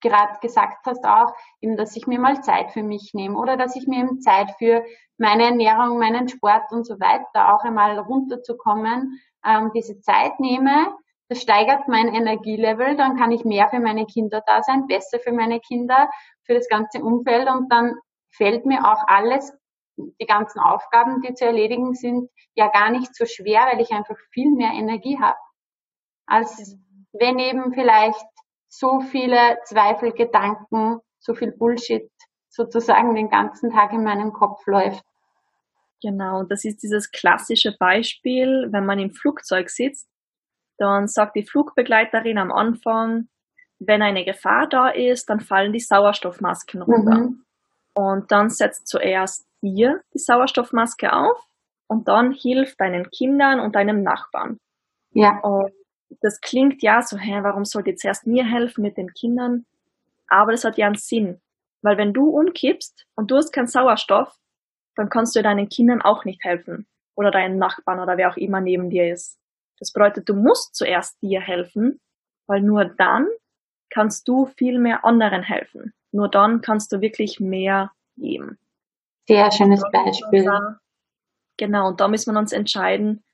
[0.00, 3.74] gerade gesagt hast auch, eben, dass ich mir mal Zeit für mich nehme oder dass
[3.74, 4.84] ich mir eben Zeit für
[5.16, 10.94] meine Ernährung, meinen Sport und so weiter auch einmal runterzukommen, ähm, diese Zeit nehme.
[11.28, 15.32] Das steigert mein Energielevel, dann kann ich mehr für meine Kinder da sein, besser für
[15.32, 16.10] meine Kinder,
[16.42, 17.94] für das ganze Umfeld und dann
[18.30, 19.56] fällt mir auch alles,
[19.96, 24.16] die ganzen Aufgaben, die zu erledigen sind, ja gar nicht so schwer, weil ich einfach
[24.32, 25.38] viel mehr Energie habe,
[26.26, 26.76] als
[27.12, 28.26] wenn eben vielleicht
[28.68, 32.10] so viele Zweifel, Gedanken, so viel Bullshit
[32.48, 35.04] sozusagen den ganzen Tag in meinem Kopf läuft.
[36.02, 40.08] Genau, das ist dieses klassische Beispiel, wenn man im Flugzeug sitzt,
[40.76, 43.28] dann sagt die Flugbegleiterin am Anfang,
[43.78, 47.18] wenn eine Gefahr da ist, dann fallen die Sauerstoffmasken runter.
[47.18, 47.44] Mhm.
[47.94, 51.42] Und dann setzt zuerst dir die Sauerstoffmaske auf
[51.88, 54.58] und dann hilft deinen Kindern und deinem Nachbarn.
[55.12, 55.40] Ja.
[55.40, 55.72] Und
[56.20, 59.64] das klingt ja so, hä, warum sollte jetzt erst mir helfen mit den Kindern?
[60.28, 61.40] Aber das hat ja einen Sinn.
[61.82, 64.34] Weil wenn du umkippst und du hast keinen Sauerstoff,
[64.96, 66.86] dann kannst du deinen Kindern auch nicht helfen.
[67.16, 69.38] Oder deinen Nachbarn oder wer auch immer neben dir ist.
[69.78, 72.00] Das bedeutet, du musst zuerst dir helfen,
[72.46, 73.28] weil nur dann
[73.90, 75.92] kannst du viel mehr anderen helfen.
[76.12, 78.58] Nur dann kannst du wirklich mehr geben.
[79.28, 80.50] Sehr schönes Beispiel.
[81.56, 83.24] genau, und da müssen wir uns entscheiden,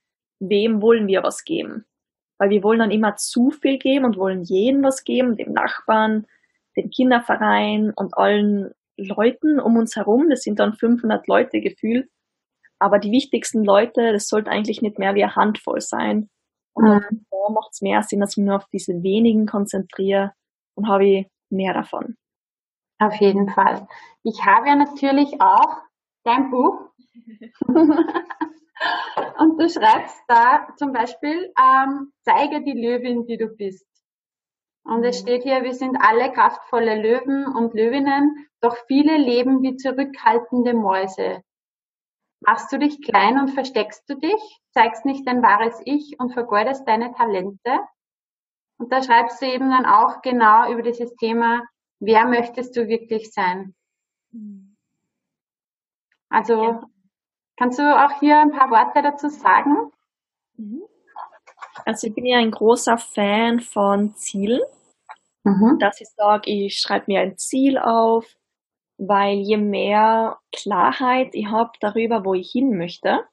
[0.40, 1.84] wem wollen wir was geben
[2.40, 6.26] weil wir wollen dann immer zu viel geben und wollen jedem was geben, dem Nachbarn,
[6.74, 10.30] dem Kinderverein und allen Leuten um uns herum.
[10.30, 12.08] Das sind dann 500 Leute gefühlt.
[12.78, 16.30] Aber die wichtigsten Leute, das sollte eigentlich nicht mehr wie eine Handvoll sein.
[16.72, 17.26] Und mhm.
[17.30, 20.32] da macht es mehr Sinn, dass ich mich nur auf diese wenigen konzentriere
[20.74, 22.16] und habe ich mehr davon.
[23.00, 23.88] Auf jeden Fall.
[24.22, 25.78] Ich habe ja natürlich auch
[26.24, 26.90] dein Buch.
[29.38, 33.86] Und du schreibst da zum Beispiel, ähm, zeige die Löwin, die du bist.
[34.84, 35.26] Und es mhm.
[35.26, 41.42] steht hier, wir sind alle kraftvolle Löwen und Löwinnen, doch viele leben wie zurückhaltende Mäuse.
[42.40, 46.86] Machst du dich klein und versteckst du dich, zeigst nicht dein wahres Ich und vergeudest
[46.86, 47.80] deine Talente?
[48.78, 51.62] Und da schreibst du eben dann auch genau über dieses Thema,
[52.00, 53.74] wer möchtest du wirklich sein?
[56.28, 56.90] Also ja.
[57.60, 59.92] Kannst du auch hier ein paar Worte dazu sagen?
[60.56, 60.82] Mhm.
[61.84, 64.62] Also ich bin ja ein großer Fan von Zielen,
[65.44, 65.78] mhm.
[65.78, 68.34] dass ich sage, ich schreibe mir ein Ziel auf,
[68.96, 73.24] weil je mehr Klarheit ich habe darüber, wo ich hin möchte,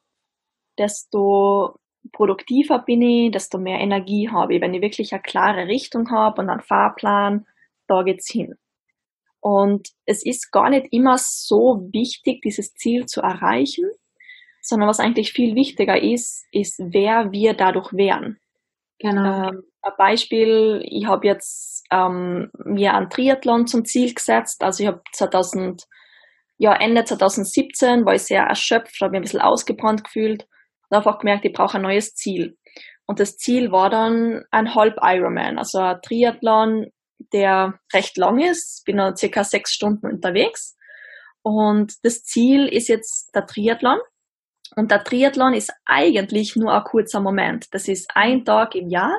[0.77, 1.79] desto
[2.11, 4.61] produktiver bin ich, desto mehr Energie habe ich.
[4.61, 7.47] Wenn ich wirklich eine klare Richtung habe und einen Fahrplan,
[7.87, 8.55] da geht's hin.
[9.39, 13.89] Und es ist gar nicht immer so wichtig, dieses Ziel zu erreichen,
[14.61, 18.39] sondern was eigentlich viel wichtiger ist, ist, wer wir dadurch wären.
[18.99, 19.49] Genau.
[19.49, 24.63] Ähm, ein Beispiel, ich habe jetzt ähm, mir einen Triathlon zum Ziel gesetzt.
[24.63, 25.83] Also ich habe 2000,
[26.57, 30.47] ja, Ende 2017 war ich sehr erschöpft, habe mich ein bisschen ausgebrannt gefühlt
[30.89, 32.57] und einfach gemerkt, ich brauche ein neues Ziel.
[33.05, 36.91] Und das Ziel war dann ein Halb Ironman, also ein Triathlon,
[37.33, 38.83] der recht lang ist.
[38.85, 40.75] Bin dann circa sechs Stunden unterwegs.
[41.41, 43.99] Und das Ziel ist jetzt der Triathlon.
[44.75, 47.67] Und der Triathlon ist eigentlich nur ein kurzer Moment.
[47.71, 49.15] Das ist ein Tag im Jahr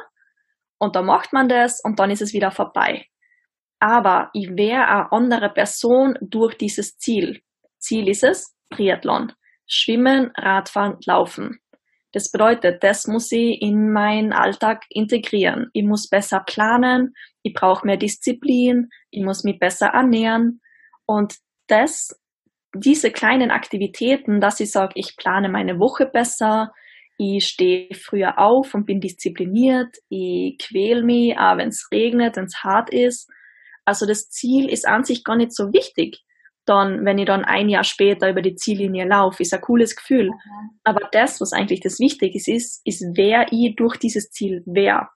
[0.78, 3.06] und da macht man das und dann ist es wieder vorbei.
[3.80, 7.42] Aber ich wäre eine andere Person durch dieses Ziel.
[7.78, 9.32] Ziel ist es, Triathlon.
[9.66, 11.61] Schwimmen, Radfahren, Laufen.
[12.18, 15.70] Das bedeutet, das muss ich in meinen Alltag integrieren.
[15.72, 20.61] Ich muss besser planen, ich brauche mehr Disziplin, ich muss mich besser ernähren.
[21.07, 21.37] Und
[21.68, 22.20] das
[22.74, 26.72] diese kleinen Aktivitäten, dass ich sage, ich plane meine Woche besser,
[27.18, 32.46] ich stehe früher auf und bin diszipliniert, ich quäl mich, auch wenn es regnet, wenn
[32.46, 33.31] es hart ist.
[33.85, 36.24] Also das Ziel ist an sich gar nicht so wichtig.
[36.68, 40.31] Dann, wenn ich dann ein Jahr später über die Ziellinie laufe, ist ein cooles Gefühl.
[40.85, 45.09] Aber das, was eigentlich das Wichtige ist, ist, wer ich durch dieses Ziel wäre.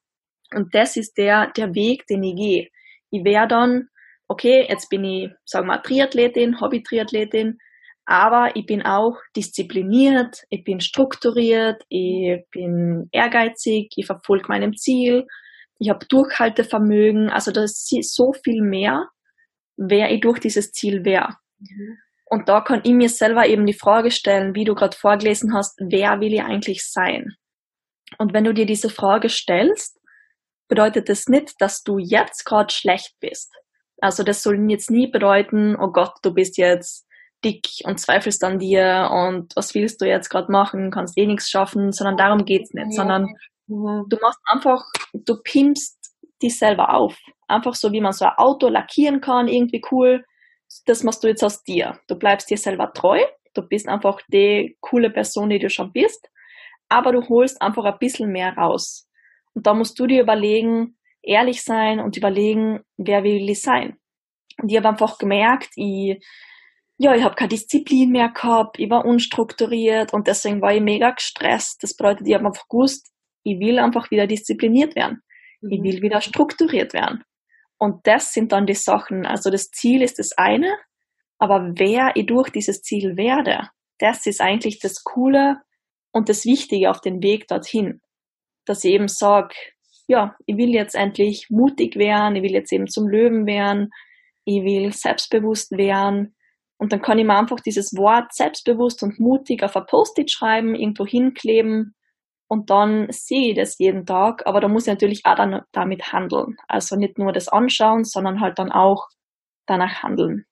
[0.54, 2.68] Und das ist der, der Weg, den ich gehe.
[3.10, 3.88] Ich wäre dann,
[4.28, 7.58] okay, jetzt bin ich, sagen wir mal, Triathletin, Hobby-Triathletin,
[8.06, 15.26] aber ich bin auch diszipliniert, ich bin strukturiert, ich bin ehrgeizig, ich verfolge meinem Ziel,
[15.78, 19.08] ich habe Durchhaltevermögen, also das ist so viel mehr,
[19.76, 21.36] wer ich durch dieses Ziel wäre.
[21.62, 21.98] Mhm.
[22.26, 25.78] Und da kann ich mir selber eben die Frage stellen, wie du gerade vorgelesen hast,
[25.78, 27.36] wer will ich eigentlich sein?
[28.18, 29.98] Und wenn du dir diese Frage stellst,
[30.68, 33.52] bedeutet das nicht, dass du jetzt gerade schlecht bist.
[34.00, 37.06] Also das soll jetzt nie bedeuten, oh Gott, du bist jetzt
[37.44, 41.50] dick und zweifelst an dir und was willst du jetzt gerade machen, kannst eh nichts
[41.50, 43.28] schaffen, sondern darum geht's nicht, sondern
[43.66, 45.98] du machst einfach, du pimpst
[46.42, 47.16] dich selber auf.
[47.48, 50.24] Einfach so, wie man so ein Auto lackieren kann, irgendwie cool.
[50.86, 51.98] Das machst du jetzt aus dir.
[52.08, 53.20] Du bleibst dir selber treu.
[53.54, 56.28] Du bist einfach die coole Person, die du schon bist.
[56.88, 59.08] Aber du holst einfach ein bisschen mehr raus.
[59.54, 63.98] Und da musst du dir überlegen, ehrlich sein und überlegen, wer will ich sein.
[64.60, 66.18] Und ich habe einfach gemerkt, ich,
[66.98, 71.10] ja, ich habe keine Disziplin mehr gehabt, ich war unstrukturiert und deswegen war ich mega
[71.10, 71.82] gestresst.
[71.82, 73.10] Das bedeutet, ich habe einfach gewusst,
[73.44, 75.22] ich will einfach wieder diszipliniert werden.
[75.60, 75.72] Mhm.
[75.72, 77.24] Ich will wieder strukturiert werden.
[77.82, 79.26] Und das sind dann die Sachen.
[79.26, 80.72] Also das Ziel ist das eine,
[81.38, 85.56] aber wer ich durch dieses Ziel werde, das ist eigentlich das Coole
[86.12, 88.00] und das Wichtige auf den Weg dorthin
[88.64, 89.54] dass ich eben sage,
[90.06, 93.90] ja, ich will jetzt endlich mutig werden, ich will jetzt eben zum Löwen werden,
[94.44, 96.34] ich will selbstbewusst werden.
[96.76, 100.74] Und dann kann ich mir einfach dieses Wort selbstbewusst und mutig auf ein Post-it schreiben,
[100.74, 101.94] irgendwo hinkleben
[102.52, 104.46] und dann sehe ich das jeden Tag.
[104.46, 106.58] Aber da muss ich natürlich auch dann damit handeln.
[106.68, 109.08] Also nicht nur das anschauen, sondern halt dann auch
[109.64, 110.44] danach handeln.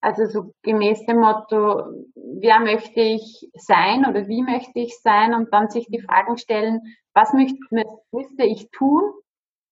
[0.00, 1.82] Also so gemäß dem Motto,
[2.14, 6.80] wer möchte ich sein oder wie möchte ich sein und dann sich die Fragen stellen,
[7.12, 7.58] was möchte,
[8.10, 9.02] müsste ich tun,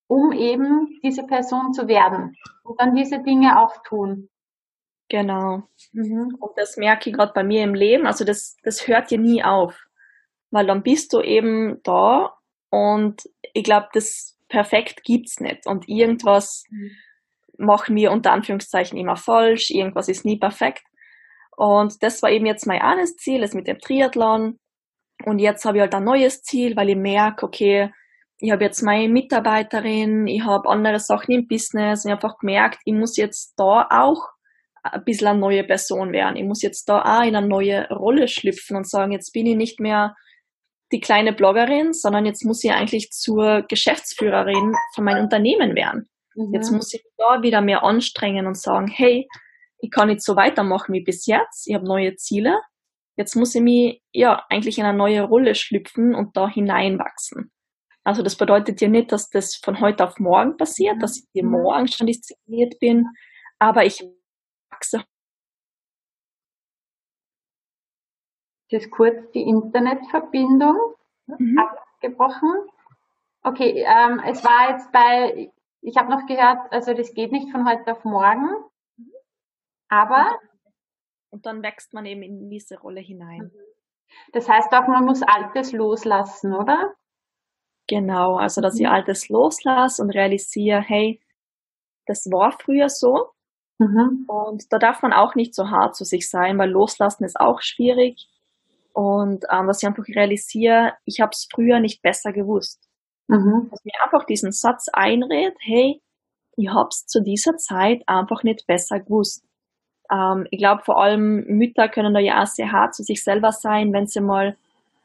[0.05, 4.29] um eben diese Person zu werden und dann diese Dinge auch tun.
[5.09, 5.63] Genau.
[5.91, 6.37] Mhm.
[6.39, 8.05] Und das merke ich gerade bei mir im Leben.
[8.05, 9.87] Also das, das hört dir nie auf,
[10.51, 12.33] weil dann bist du eben da
[12.69, 16.91] und ich glaube, das perfekt gibt's nicht und irgendwas mhm
[17.61, 20.83] machen wir unter Anführungszeichen immer falsch, irgendwas ist nie perfekt.
[21.55, 24.57] Und das war eben jetzt mein eines Ziel, das mit dem Triathlon.
[25.25, 27.93] Und jetzt habe ich halt ein neues Ziel, weil ich merke, okay,
[28.39, 32.39] ich habe jetzt meine Mitarbeiterin, ich habe andere Sachen im Business und ich habe einfach
[32.39, 34.29] gemerkt, ich muss jetzt da auch
[34.81, 36.37] ein bisschen eine neue Person werden.
[36.37, 39.55] Ich muss jetzt da auch in eine neue Rolle schlüpfen und sagen, jetzt bin ich
[39.55, 40.15] nicht mehr
[40.91, 46.09] die kleine Bloggerin, sondern jetzt muss ich eigentlich zur Geschäftsführerin von meinem Unternehmen werden.
[46.35, 46.53] Mhm.
[46.53, 49.27] Jetzt muss ich da wieder mehr anstrengen und sagen, hey,
[49.79, 52.59] ich kann nicht so weitermachen wie bis jetzt, ich habe neue Ziele.
[53.17, 57.51] Jetzt muss ich mich ja eigentlich in eine neue Rolle schlüpfen und da hineinwachsen.
[58.03, 61.43] Also das bedeutet ja nicht, dass das von heute auf morgen passiert, dass ich hier
[61.43, 61.51] mhm.
[61.51, 63.05] morgen schon diszipliniert bin,
[63.59, 64.03] aber ich
[64.71, 65.03] wachse.
[68.73, 70.77] Ist kurz die Internetverbindung
[71.27, 71.59] mhm.
[71.59, 72.53] abgebrochen.
[73.43, 77.67] Okay, ähm, es war jetzt bei ich habe noch gehört, also das geht nicht von
[77.67, 78.49] heute auf morgen,
[79.89, 80.39] aber.
[81.31, 83.51] Und dann wächst man eben in diese Rolle hinein.
[84.33, 86.93] Das heißt auch, man muss Altes loslassen, oder?
[87.87, 88.81] Genau, also dass mhm.
[88.81, 91.21] ich Altes loslasse und realisiere, hey,
[92.05, 93.29] das war früher so.
[93.79, 94.25] Mhm.
[94.27, 97.61] Und da darf man auch nicht so hart zu sich sein, weil loslassen ist auch
[97.61, 98.29] schwierig.
[98.93, 102.87] Und ähm, dass ich einfach realisiere, ich habe es früher nicht besser gewusst.
[103.27, 103.69] Mhm.
[103.69, 106.01] Dass mir einfach diesen Satz einredet, hey,
[106.57, 109.45] ich hab's zu dieser Zeit einfach nicht besser gewusst.
[110.11, 113.51] Ähm, ich glaube, vor allem Mütter können da ja auch sehr hart zu sich selber
[113.51, 114.57] sein, wenn sie mal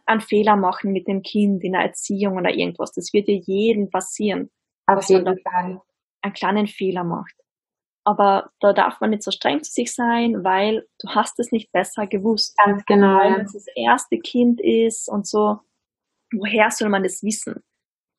[0.05, 2.93] einen Fehler machen mit dem Kind in der Erziehung oder irgendwas.
[2.93, 4.51] Das wird ja jedem passieren.
[4.87, 5.81] Auf jeden Fall.
[6.23, 7.35] Einen kleinen Fehler macht.
[8.07, 11.73] Aber da darf man nicht so streng zu sich sein, weil du hast es nicht
[11.73, 12.57] besser gewusst.
[12.57, 13.19] Ganz genau.
[13.19, 15.59] Weil es das erste Kind ist und so.
[16.33, 17.63] Woher soll man das wissen?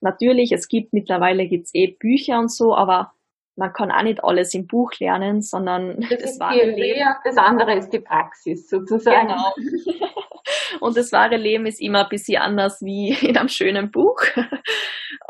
[0.01, 3.13] natürlich, es gibt mittlerweile gibt's eh Bücher und so, aber
[3.55, 7.15] man kann auch nicht alles im Buch lernen, sondern das, das wahre Theorie, Leben.
[7.23, 9.29] Das andere ist die Praxis sozusagen.
[9.29, 9.53] Genau.
[10.79, 14.21] Und das wahre Leben ist immer ein bisschen anders wie in einem schönen Buch.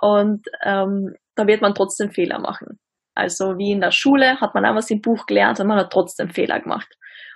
[0.02, 2.80] Und ähm, da wird man trotzdem Fehler machen.
[3.18, 5.92] Also wie in der Schule hat man auch was im Buch gelernt und man hat
[5.92, 6.88] trotzdem Fehler gemacht.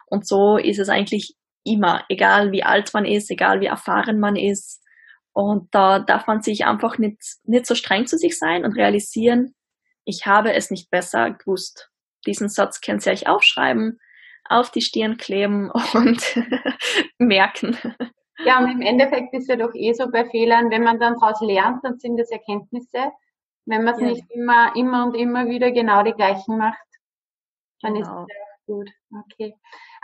[0.06, 4.36] Und so ist es eigentlich immer, egal wie alt man ist, egal wie erfahren man
[4.36, 4.82] ist,
[5.34, 9.56] und da darf man sich einfach nicht, nicht so streng zu sich sein und realisieren,
[10.04, 11.89] ich habe es nicht besser gewusst.
[12.26, 14.00] Diesen Satz könnt ihr euch aufschreiben,
[14.46, 16.22] auf die Stirn kleben und
[17.17, 17.78] merken.
[18.44, 21.39] Ja, und im Endeffekt ist ja doch eh so bei Fehlern, wenn man dann daraus
[21.41, 23.12] lernt, dann sind das Erkenntnisse.
[23.72, 24.08] Wenn man es ja.
[24.08, 26.78] nicht immer, immer und immer wieder genau die gleichen macht,
[27.82, 28.24] dann genau.
[28.24, 28.90] ist es gut.
[29.24, 29.56] Okay.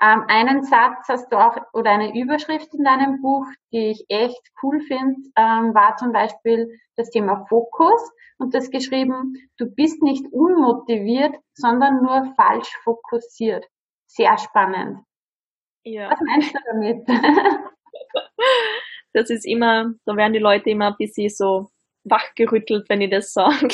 [0.01, 4.41] Ähm, einen Satz hast du auch oder eine Überschrift in deinem Buch, die ich echt
[4.63, 7.99] cool finde, ähm, war zum Beispiel das Thema Fokus
[8.37, 13.65] und das geschrieben, du bist nicht unmotiviert, sondern nur falsch fokussiert.
[14.05, 15.03] Sehr spannend.
[15.83, 16.09] Ja.
[16.09, 17.05] Was meinst du damit?
[19.13, 21.69] das ist immer, da werden die Leute immer ein bisschen so
[22.09, 23.69] wachgerüttelt, wenn ich das sage.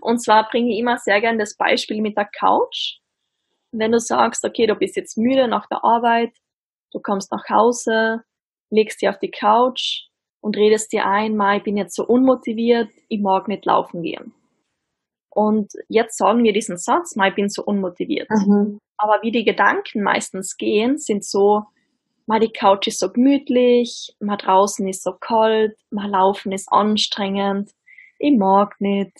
[0.00, 2.98] Und zwar bringe ich immer sehr gern das Beispiel mit der Couch.
[3.72, 6.32] Wenn du sagst, okay, du bist jetzt müde nach der Arbeit,
[6.92, 8.22] du kommst nach Hause,
[8.70, 10.06] legst dich auf die Couch
[10.40, 14.34] und redest dir ein, ich bin jetzt so unmotiviert, ich mag nicht laufen gehen.
[15.30, 18.30] Und jetzt sagen wir diesen Satz, ich bin so unmotiviert.
[18.30, 18.78] Mhm.
[18.96, 21.64] Aber wie die Gedanken meistens gehen, sind so,
[22.26, 27.70] mal die Couch ist so gemütlich, mal draußen ist so kalt, mal laufen ist anstrengend,
[28.18, 29.12] ich mag nicht,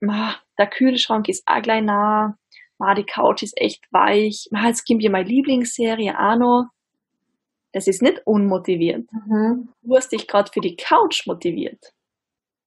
[0.00, 2.36] mal, der Kühlschrank ist auch gleich nah,
[2.78, 6.66] mal die Couch ist echt weich, mal jetzt gibt mir meine Lieblingsserie auch noch.
[7.72, 9.08] Das ist nicht unmotiviert.
[9.12, 9.68] Mhm.
[9.82, 11.92] Du hast dich gerade für die Couch motiviert.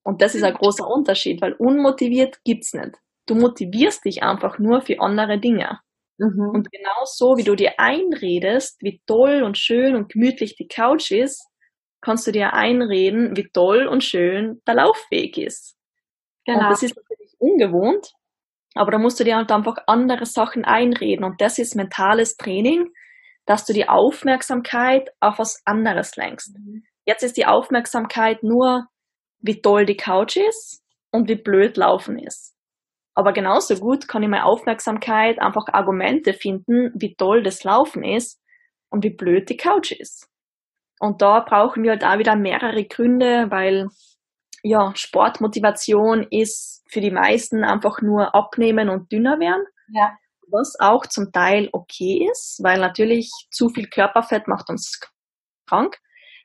[0.04, 2.96] Und das ist ein großer Unterschied, weil unmotiviert gibt's nicht.
[3.26, 5.80] Du motivierst dich einfach nur für andere Dinge.
[6.18, 6.50] Mhm.
[6.54, 11.12] Und genau so, wie du dir einredest, wie toll und schön und gemütlich die Couch
[11.12, 11.48] ist,
[12.02, 15.76] kannst du dir einreden, wie toll und schön der Laufweg ist.
[16.46, 16.60] Genau.
[16.60, 18.14] Und das ist natürlich ungewohnt,
[18.76, 21.26] aber da musst du dir halt einfach andere Sachen einreden.
[21.26, 22.90] Und das ist mentales Training,
[23.46, 26.58] dass du die Aufmerksamkeit auf was anderes lenkst.
[26.58, 26.84] Mhm.
[27.06, 28.88] Jetzt ist die Aufmerksamkeit nur,
[29.40, 32.57] wie toll die Couch ist und wie blöd Laufen ist.
[33.18, 38.40] Aber genauso gut kann ich meine Aufmerksamkeit einfach Argumente finden, wie toll das Laufen ist
[38.92, 40.30] und wie blöd die Couch ist.
[41.00, 43.88] Und da brauchen wir halt auch wieder mehrere Gründe, weil
[44.62, 49.66] ja, Sportmotivation ist für die meisten einfach nur abnehmen und dünner werden.
[49.88, 50.16] Ja.
[50.52, 55.00] Was auch zum Teil okay ist, weil natürlich zu viel Körperfett macht uns
[55.68, 55.98] krank.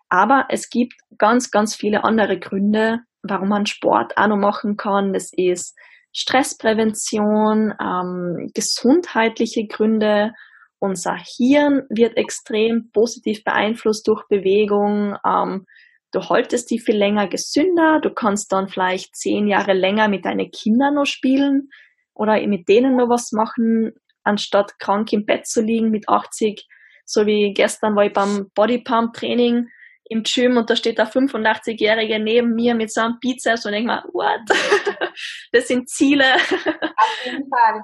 [0.09, 5.13] Aber es gibt ganz, ganz viele andere Gründe, warum man Sport auch noch machen kann.
[5.13, 5.77] Das ist
[6.13, 10.33] Stressprävention, ähm, gesundheitliche Gründe.
[10.79, 15.17] Unser Hirn wird extrem positiv beeinflusst durch Bewegung.
[15.27, 15.67] Ähm,
[16.13, 18.01] du haltest die viel länger gesünder.
[18.01, 21.69] Du kannst dann vielleicht zehn Jahre länger mit deinen Kindern noch spielen
[22.15, 26.67] oder mit denen noch was machen, anstatt krank im Bett zu liegen mit 80.
[27.05, 29.69] So wie gestern war ich beim Bodypump Training
[30.13, 33.85] im Gym und da steht der 85-Jährige neben mir mit so einem Bizeps und ich
[33.85, 34.41] mir, what?
[35.53, 36.35] das sind Ziele.
[36.35, 37.83] Auf jeden Fall.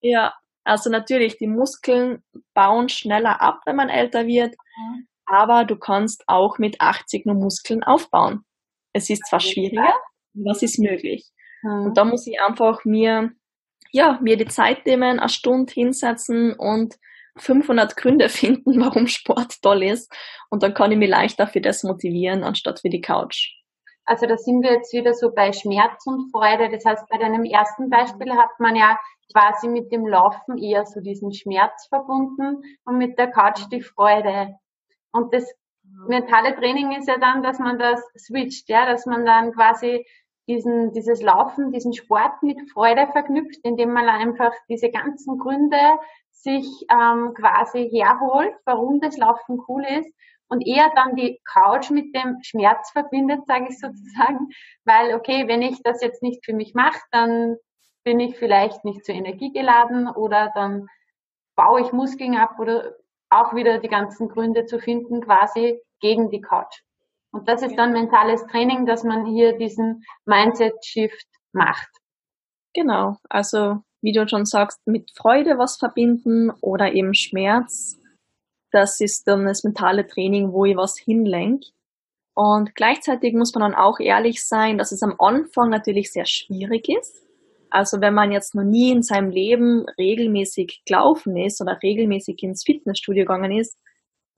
[0.00, 2.22] Ja, also natürlich, die Muskeln
[2.54, 5.06] bauen schneller ab, wenn man älter wird, mhm.
[5.26, 8.44] aber du kannst auch mit 80 nur Muskeln aufbauen.
[8.92, 9.94] Es ist zwar schwieriger,
[10.34, 11.30] aber es ist möglich.
[11.62, 11.86] Mhm.
[11.86, 13.30] Und da muss ich einfach mir,
[13.90, 16.96] ja, mir die Zeit nehmen, eine Stunde hinsetzen und
[17.36, 20.12] 500 Gründe finden, warum Sport toll ist.
[20.50, 23.54] Und dann kann ich mich leichter für das motivieren, anstatt für die Couch.
[24.04, 26.68] Also da sind wir jetzt wieder so bei Schmerz und Freude.
[26.70, 28.98] Das heißt, bei deinem ersten Beispiel hat man ja
[29.32, 34.56] quasi mit dem Laufen eher so diesen Schmerz verbunden und mit der Couch die Freude.
[35.12, 35.50] Und das
[36.08, 40.04] mentale Training ist ja dann, dass man das switcht, ja, dass man dann quasi
[40.52, 45.80] diesen, dieses Laufen, diesen Sport mit Freude verknüpft, indem man einfach diese ganzen Gründe
[46.30, 50.12] sich ähm, quasi herholt, warum das Laufen cool ist
[50.48, 54.48] und eher dann die Couch mit dem Schmerz verbindet, sage ich sozusagen,
[54.84, 57.56] weil okay, wenn ich das jetzt nicht für mich mache, dann
[58.04, 60.88] bin ich vielleicht nicht so energiegeladen oder dann
[61.56, 62.96] baue ich Muskeln ab oder
[63.30, 66.82] auch wieder die ganzen Gründe zu finden quasi gegen die Couch.
[67.32, 71.88] Und das ist dann mentales Training, dass man hier diesen Mindset-Shift macht.
[72.74, 77.98] Genau, also wie du schon sagst, mit Freude was verbinden oder eben Schmerz.
[78.70, 81.68] Das ist dann das mentale Training, wo ich was hinlenke.
[82.34, 86.88] Und gleichzeitig muss man dann auch ehrlich sein, dass es am Anfang natürlich sehr schwierig
[86.88, 87.22] ist.
[87.70, 92.64] Also wenn man jetzt noch nie in seinem Leben regelmäßig gelaufen ist oder regelmäßig ins
[92.64, 93.78] Fitnessstudio gegangen ist,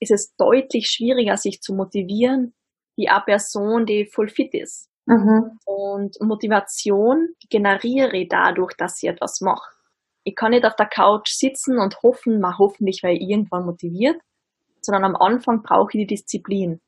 [0.00, 2.54] ist es deutlich schwieriger, sich zu motivieren,
[2.96, 4.88] wie eine Person, die voll fit ist.
[5.06, 5.58] Mhm.
[5.66, 9.70] Und Motivation generiere ich dadurch, dass ich etwas mache.
[10.24, 14.20] Ich kann nicht auf der Couch sitzen und hoffen, mal hoffentlich werde ich irgendwann motiviert,
[14.80, 16.80] sondern am Anfang brauche ich die Disziplin.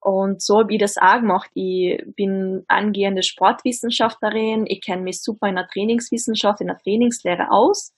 [0.00, 1.50] Und so habe ich das auch gemacht.
[1.54, 7.92] Ich bin angehende Sportwissenschaftlerin, ich kenne mich super in der Trainingswissenschaft, in der Trainingslehre aus.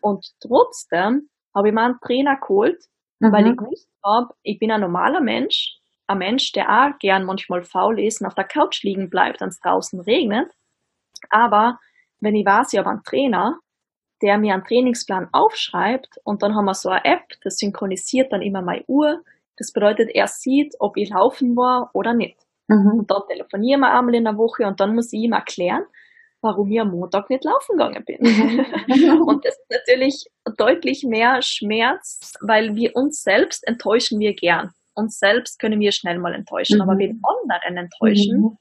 [0.00, 2.82] Und trotzdem habe ich mir einen Trainer geholt,
[3.18, 3.32] mhm.
[3.32, 5.79] weil ich gewusst habe, ich bin ein normaler Mensch
[6.10, 9.48] ein Mensch, der auch gern manchmal faul ist und auf der Couch liegen bleibt, wenn
[9.48, 10.50] es draußen regnet.
[11.28, 11.78] Aber
[12.20, 13.58] wenn ich weiß, ich habe einen Trainer,
[14.22, 18.42] der mir einen Trainingsplan aufschreibt und dann haben wir so eine App, das synchronisiert dann
[18.42, 19.22] immer meine Uhr.
[19.56, 22.38] Das bedeutet, er sieht, ob ich laufen war oder nicht.
[22.68, 23.00] Mhm.
[23.00, 25.84] Und dann telefonieren wir einmal in der Woche und dann muss ich ihm erklären,
[26.42, 28.18] warum ich am Montag nicht laufen gegangen bin.
[28.20, 29.22] Mhm.
[29.26, 34.72] und das ist natürlich deutlich mehr Schmerz, weil wir uns selbst enttäuschen wir gern.
[35.00, 36.82] Uns selbst können wir schnell mal enttäuschen, mhm.
[36.82, 38.58] aber den anderen enttäuschen, mhm.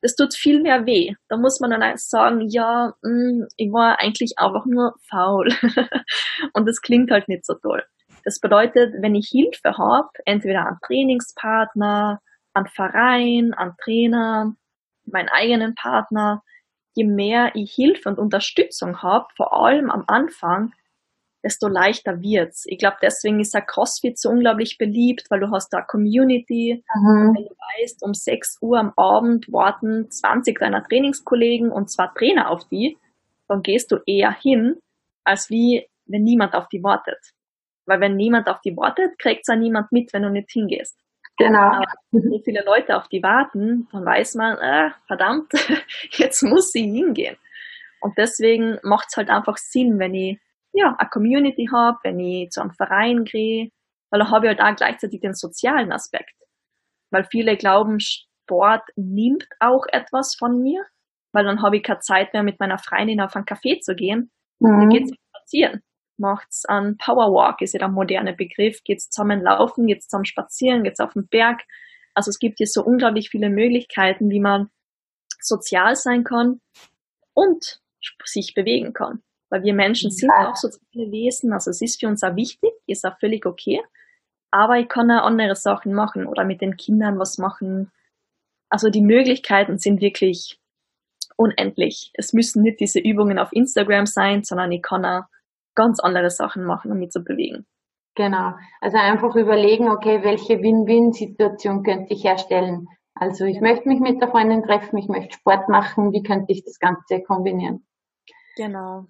[0.00, 1.14] das tut viel mehr weh.
[1.28, 5.48] Da muss man dann sagen, ja, mh, hm, ich war eigentlich einfach nur faul.
[6.54, 7.82] und das klingt halt nicht so toll.
[8.24, 12.20] Das bedeutet, wenn ich Hilfe habe, entweder an Trainingspartner,
[12.54, 14.54] an Verein, an Trainer,
[15.04, 16.42] meinen eigenen Partner,
[16.94, 20.72] je mehr ich Hilfe und Unterstützung habe, vor allem am Anfang,
[21.42, 22.64] desto leichter wird's.
[22.66, 26.84] Ich glaube, deswegen ist der CrossFit so unglaublich beliebt, weil du hast da Community.
[26.94, 27.34] Mhm.
[27.34, 32.50] Wenn du weißt, um 6 Uhr am Abend warten 20 deiner Trainingskollegen und zwar Trainer
[32.50, 32.98] auf die,
[33.48, 34.76] dann gehst du eher hin,
[35.24, 37.18] als wie wenn niemand auf die wartet.
[37.86, 40.96] Weil wenn niemand auf die wartet, kriegt's ja niemand mit, wenn du nicht hingehst.
[41.38, 41.58] Genau.
[41.58, 45.50] Aber so viele Leute auf die warten, dann weiß man, äh, verdammt,
[46.12, 47.36] jetzt muss sie hingehen.
[48.00, 50.38] Und deswegen macht es halt einfach Sinn, wenn ich
[50.72, 53.70] ja, eine Community habe, wenn ich zu einem Verein gehe,
[54.10, 56.34] weil da habe ich halt auch gleichzeitig den sozialen Aspekt.
[57.10, 60.84] Weil viele glauben, Sport nimmt auch etwas von mir,
[61.32, 64.30] weil dann habe ich keine Zeit mehr mit meiner Freundin auf einen Café zu gehen.
[64.60, 64.80] Mhm.
[64.80, 65.82] Dann geht's spazieren
[66.20, 71.00] macht's an Powerwalk, ist ja der moderne Begriff, geht's zusammen laufen, geht's zusammen spazieren, geht's
[71.00, 71.62] auf den Berg.
[72.14, 74.70] Also es gibt hier so unglaublich viele Möglichkeiten, wie man
[75.40, 76.60] sozial sein kann
[77.32, 77.80] und
[78.24, 79.22] sich bewegen kann.
[79.50, 83.04] Weil wir Menschen sind auch soziale Wesen, also es ist für uns auch wichtig, ist
[83.04, 83.82] auch völlig okay.
[84.52, 87.90] Aber ich kann auch andere Sachen machen oder mit den Kindern was machen.
[88.68, 90.58] Also die Möglichkeiten sind wirklich
[91.36, 92.12] unendlich.
[92.14, 95.24] Es müssen nicht diese Übungen auf Instagram sein, sondern ich kann auch
[95.74, 97.66] ganz andere Sachen machen, um mich zu bewegen.
[98.14, 98.52] Genau.
[98.80, 102.86] Also einfach überlegen, okay, welche Win-Win-Situation könnte ich herstellen?
[103.14, 106.64] Also ich möchte mich mit der Freundin treffen, ich möchte Sport machen, wie könnte ich
[106.64, 107.86] das Ganze kombinieren?
[108.56, 109.06] Genau.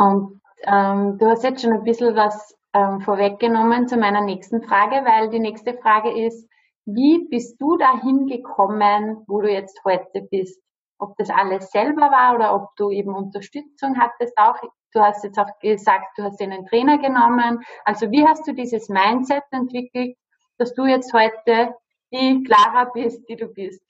[0.00, 5.04] Und ähm, du hast jetzt schon ein bisschen was ähm, vorweggenommen zu meiner nächsten Frage,
[5.04, 6.48] weil die nächste Frage ist,
[6.86, 10.58] wie bist du dahin gekommen, wo du jetzt heute bist?
[10.98, 14.56] Ob das alles selber war oder ob du eben Unterstützung hattest auch.
[14.94, 17.62] Du hast jetzt auch gesagt, du hast einen Trainer genommen.
[17.84, 20.16] Also wie hast du dieses Mindset entwickelt,
[20.56, 21.74] dass du jetzt heute
[22.10, 23.84] die Clara bist, die du bist?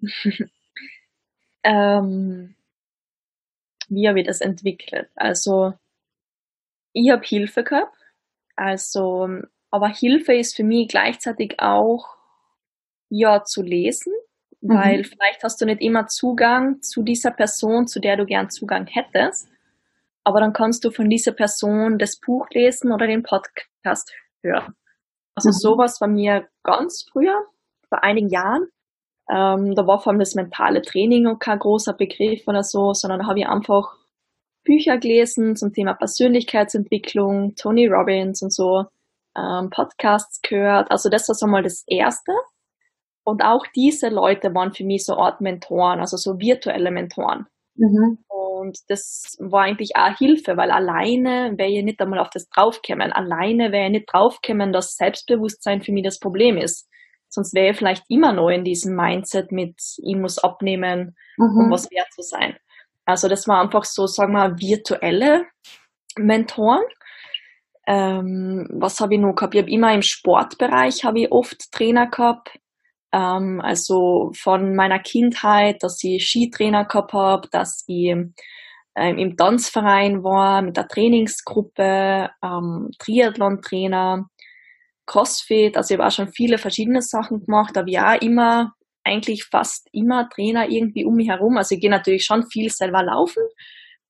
[1.62, 2.56] ähm,
[3.94, 5.08] wie habe ich das entwickelt?
[5.14, 5.72] Also
[6.92, 7.96] ich habe Hilfe gehabt.
[8.56, 9.28] Also,
[9.70, 12.16] aber Hilfe ist für mich gleichzeitig auch
[13.08, 14.12] ja zu lesen,
[14.60, 14.74] mhm.
[14.74, 18.86] weil vielleicht hast du nicht immer Zugang zu dieser Person, zu der du gern Zugang
[18.86, 19.48] hättest
[20.24, 24.12] aber dann kannst du von dieser Person das Buch lesen oder den Podcast
[24.42, 24.74] hören.
[25.34, 25.52] Also mhm.
[25.52, 27.46] sowas war mir ganz früher,
[27.88, 28.68] vor einigen Jahren.
[29.30, 33.20] Ähm, da war vor allem das mentale Training und kein großer Begriff oder so, sondern
[33.20, 33.96] da habe ich einfach
[34.64, 38.84] Bücher gelesen zum Thema Persönlichkeitsentwicklung, Tony Robbins und so,
[39.36, 40.90] ähm, Podcasts gehört.
[40.90, 42.32] Also das war so mal das Erste.
[43.24, 47.46] Und auch diese Leute waren für mich so Art Mentoren, also so virtuelle Mentoren.
[47.76, 48.18] Mhm.
[48.28, 53.12] Und das war eigentlich auch Hilfe, weil alleine wäre ich nicht einmal auf das draufgekommen.
[53.12, 56.88] Alleine wäre ich nicht draufgekommen, dass Selbstbewusstsein für mich das Problem ist.
[57.32, 61.64] Sonst wäre ich vielleicht immer noch in diesem Mindset mit, ich muss abnehmen, mhm.
[61.64, 62.56] um was wert zu sein.
[63.06, 65.46] Also das war einfach so, sagen wir, virtuelle
[66.18, 66.82] Mentoren.
[67.86, 69.54] Ähm, was habe ich noch gehabt?
[69.54, 72.50] Ich habe immer im Sportbereich habe ich oft Trainer gehabt.
[73.12, 78.14] Ähm, also von meiner Kindheit, dass ich Skitrainer gehabt habe, dass ich
[78.94, 84.26] ähm, im Tanzverein war, mit der Trainingsgruppe, ähm, Triathlon-Trainer,
[85.06, 88.72] Crossfit, also ich habe auch schon viele verschiedene Sachen gemacht, aber ja immer,
[89.04, 91.56] eigentlich fast immer Trainer irgendwie um mich herum.
[91.56, 93.42] Also ich gehe natürlich schon viel selber laufen,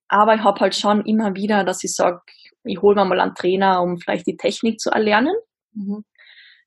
[0.08, 2.20] aber ich habe halt schon immer wieder, dass ich sage,
[2.64, 5.34] ich hole mir mal einen Trainer, um vielleicht die Technik zu erlernen.
[5.72, 6.04] Mhm.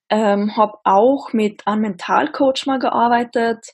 [0.09, 3.65] Ähm, habe auch mit einem Mentalcoach mal gearbeitet.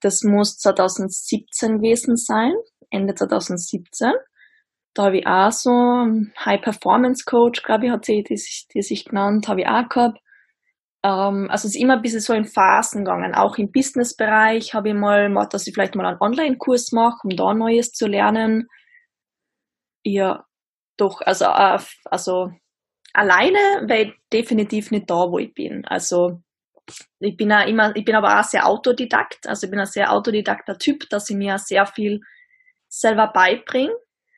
[0.00, 2.52] Das muss 2017 gewesen sein,
[2.90, 4.12] Ende 2017.
[4.96, 8.40] Da habe ich auch so einen High Performance Coach, glaube ich, hat sie die,
[8.72, 10.18] die sich genannt, habe ich auch gehabt.
[11.04, 13.34] Ähm, also es ist immer ein bisschen so in Phasen gegangen.
[13.34, 17.36] Auch im Business-Bereich habe ich mal gemacht, dass ich vielleicht mal einen Online-Kurs mache, um
[17.36, 18.68] da Neues zu lernen.
[20.02, 20.46] Ja,
[20.96, 22.52] doch, also, äh, also
[23.12, 25.84] alleine wäre ich definitiv nicht da, wo ich bin.
[25.84, 26.40] Also
[27.18, 30.10] ich bin auch immer, ich bin aber auch sehr autodidakt, also ich bin ein sehr
[30.10, 32.20] autodidakter Typ, dass ich mir sehr viel
[32.88, 33.92] selber beibringe.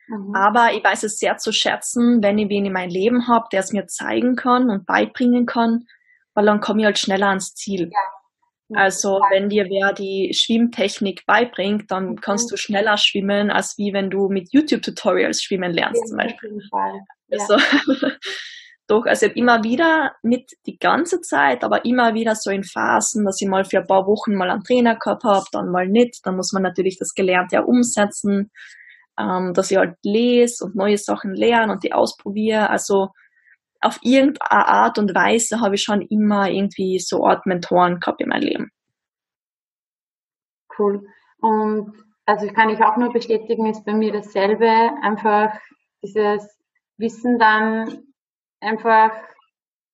[0.09, 0.35] Mhm.
[0.35, 3.61] Aber ich weiß es sehr zu schätzen, wenn ich wen in meinem Leben habe, der
[3.61, 5.85] es mir zeigen kann und beibringen kann,
[6.33, 7.91] weil dann komme ich halt schneller ans Ziel.
[7.91, 8.79] Ja.
[8.81, 12.15] Also wenn dir wer die Schwimmtechnik beibringt, dann mhm.
[12.21, 16.59] kannst du schneller schwimmen, als wie wenn du mit YouTube-Tutorials schwimmen lernst ja, zum Beispiel.
[16.71, 16.93] Ja.
[17.31, 17.57] Also,
[18.87, 22.63] doch, also ich habe immer wieder mit die ganze Zeit, aber immer wieder so in
[22.63, 25.87] Phasen, dass ich mal für ein paar Wochen mal einen Trainer gehabt habe, dann mal
[25.87, 26.19] nicht.
[26.23, 28.51] Dann muss man natürlich das Gelernte ja umsetzen,
[29.19, 32.69] ähm, dass ich halt lese und neue Sachen lerne und die ausprobiere.
[32.69, 33.09] Also
[33.81, 38.29] auf irgendeine Art und Weise habe ich schon immer irgendwie so Art Mentoren gehabt in
[38.29, 38.71] meinem Leben.
[40.77, 41.05] Cool.
[41.37, 41.93] Und
[42.25, 44.69] also kann ich auch nur bestätigen, ist bei mir dasselbe.
[45.01, 45.53] Einfach
[46.03, 46.57] dieses
[46.97, 48.03] Wissen dann
[48.61, 49.11] einfach,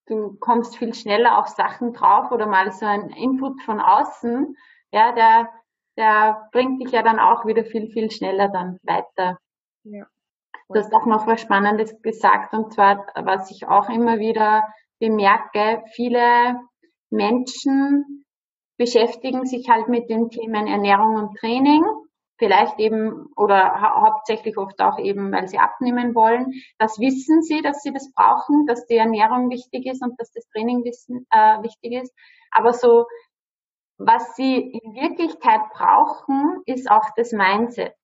[0.08, 4.56] du kommst viel schneller auf Sachen drauf oder mal so ein Input von außen,
[4.92, 5.50] ja, der,
[5.98, 9.38] der bringt dich ja dann auch wieder viel, viel schneller dann weiter.
[9.84, 10.06] Ja.
[10.70, 14.68] Du hast auch noch was Spannendes gesagt, und zwar, was ich auch immer wieder
[15.00, 16.60] bemerke, viele
[17.12, 18.26] Menschen
[18.78, 21.84] beschäftigen sich halt mit den Themen Ernährung und Training,
[22.38, 26.52] vielleicht eben oder hau hauptsächlich oft auch eben, weil sie abnehmen wollen.
[26.78, 30.46] Das wissen sie, dass sie das brauchen, dass die Ernährung wichtig ist und dass das
[30.50, 32.14] Training wissen, äh, wichtig ist.
[32.52, 33.06] Aber so,
[33.98, 37.96] was sie in Wirklichkeit brauchen, ist auch das Mindset.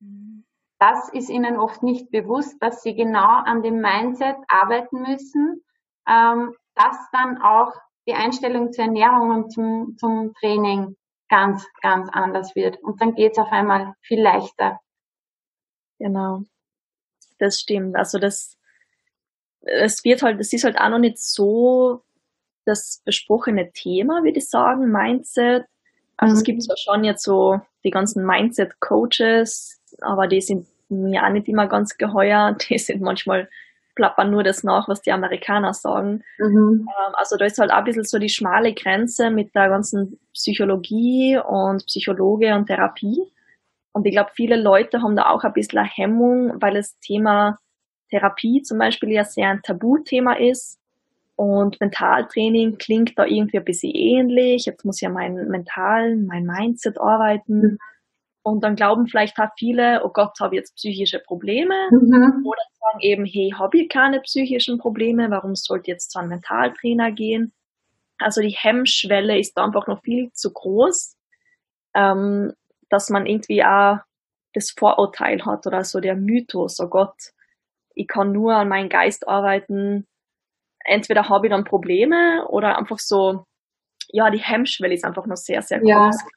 [0.00, 0.44] Mhm
[0.82, 5.62] das ist ihnen oft nicht bewusst, dass sie genau an dem Mindset arbeiten müssen,
[6.08, 7.72] ähm, dass dann auch
[8.08, 10.96] die Einstellung zur Ernährung und zum, zum Training
[11.28, 12.82] ganz, ganz anders wird.
[12.82, 14.80] Und dann geht es auf einmal viel leichter.
[16.00, 16.42] Genau.
[17.38, 17.94] Das stimmt.
[17.94, 18.58] Also das,
[19.60, 22.02] es wird halt, es ist halt auch noch nicht so
[22.64, 25.64] das besprochene Thema, würde ich sagen, Mindset.
[26.16, 26.38] Also mhm.
[26.38, 31.48] es gibt zwar schon jetzt so die ganzen Mindset-Coaches, aber die sind mir auch nicht
[31.48, 32.56] immer ganz geheuer.
[32.68, 33.48] Die sind manchmal
[33.94, 36.22] plappern nur das nach, was die Amerikaner sagen.
[36.38, 36.88] Mhm.
[36.88, 40.18] Ähm, also da ist halt auch ein bisschen so die schmale Grenze mit der ganzen
[40.32, 43.22] Psychologie und Psychologe und Therapie.
[43.92, 47.58] Und ich glaube, viele Leute haben da auch ein bisschen eine Hemmung, weil das Thema
[48.08, 50.78] Therapie zum Beispiel ja sehr ein Tabuthema ist.
[51.36, 54.66] Und Mentaltraining klingt da irgendwie ein bisschen ähnlich.
[54.66, 57.60] Jetzt muss ja mein Mental, mein Mindset arbeiten.
[57.60, 57.78] Mhm.
[58.44, 61.74] Und dann glauben vielleicht auch viele, oh Gott, habe ich jetzt psychische Probleme.
[61.90, 62.44] Mhm.
[62.44, 67.12] Oder sagen eben, hey, habe ich keine psychischen Probleme, warum sollte jetzt zu einem Mentaltrainer
[67.12, 67.52] gehen?
[68.18, 71.16] Also die Hemmschwelle ist da einfach noch viel zu groß,
[71.94, 72.52] ähm,
[72.88, 73.98] dass man irgendwie auch
[74.54, 77.32] das Vorurteil hat oder so der Mythos, oh Gott,
[77.94, 80.06] ich kann nur an meinen Geist arbeiten.
[80.84, 83.44] Entweder habe ich dann Probleme oder einfach so,
[84.08, 85.88] ja, die Hemmschwelle ist einfach noch sehr, sehr groß.
[85.88, 86.28] Ja.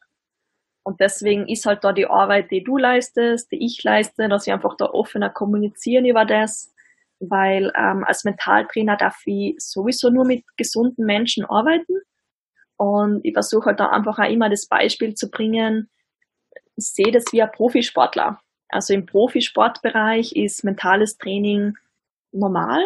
[0.84, 4.54] Und deswegen ist halt da die Arbeit, die du leistest, die ich leiste, dass wir
[4.54, 6.74] einfach da offener kommunizieren über das,
[7.20, 12.02] weil ähm, als Mentaltrainer darf ich sowieso nur mit gesunden Menschen arbeiten.
[12.78, 15.90] Und ich versuche halt da einfach auch immer das Beispiel zu bringen,
[16.78, 18.40] ich sehe das wie ein Profisportler.
[18.70, 21.78] Also im Profisportbereich ist mentales Training
[22.32, 22.84] normal,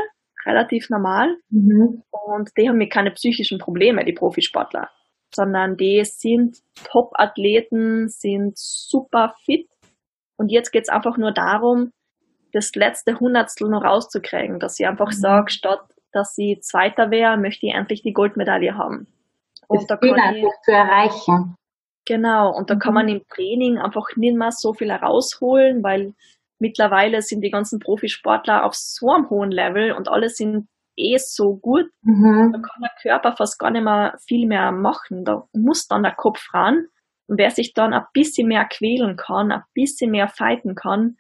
[0.50, 1.38] relativ normal.
[1.50, 2.04] Mhm.
[2.12, 4.90] Und die haben mir keine psychischen Probleme, die Profisportler
[5.34, 9.68] sondern die sind Top-Athleten, sind super fit.
[10.38, 11.92] Und jetzt geht's einfach nur darum,
[12.54, 15.18] das letzte Hundertstel noch rauszukriegen, dass ich einfach mhm.
[15.18, 15.82] sage, statt
[16.12, 19.06] dass sie Zweiter wäre, möchte ich endlich die Goldmedaille haben.
[19.68, 21.56] Und das da kann ich, zu erreichen.
[22.08, 22.80] Genau, und da mhm.
[22.80, 26.16] kann man im Training einfach nicht mehr so viel herausholen, weil
[26.60, 30.68] mittlerweile sind die ganzen Profisportler auf so einem hohen Level und alle sind
[31.00, 32.52] eh so gut, mhm.
[32.52, 35.24] da kann der Körper fast gar nicht mehr viel mehr machen.
[35.24, 36.88] Da muss dann der Kopf ran.
[37.28, 41.16] Und wer sich dann ein bisschen mehr quälen kann, ein bisschen mehr fighten kann,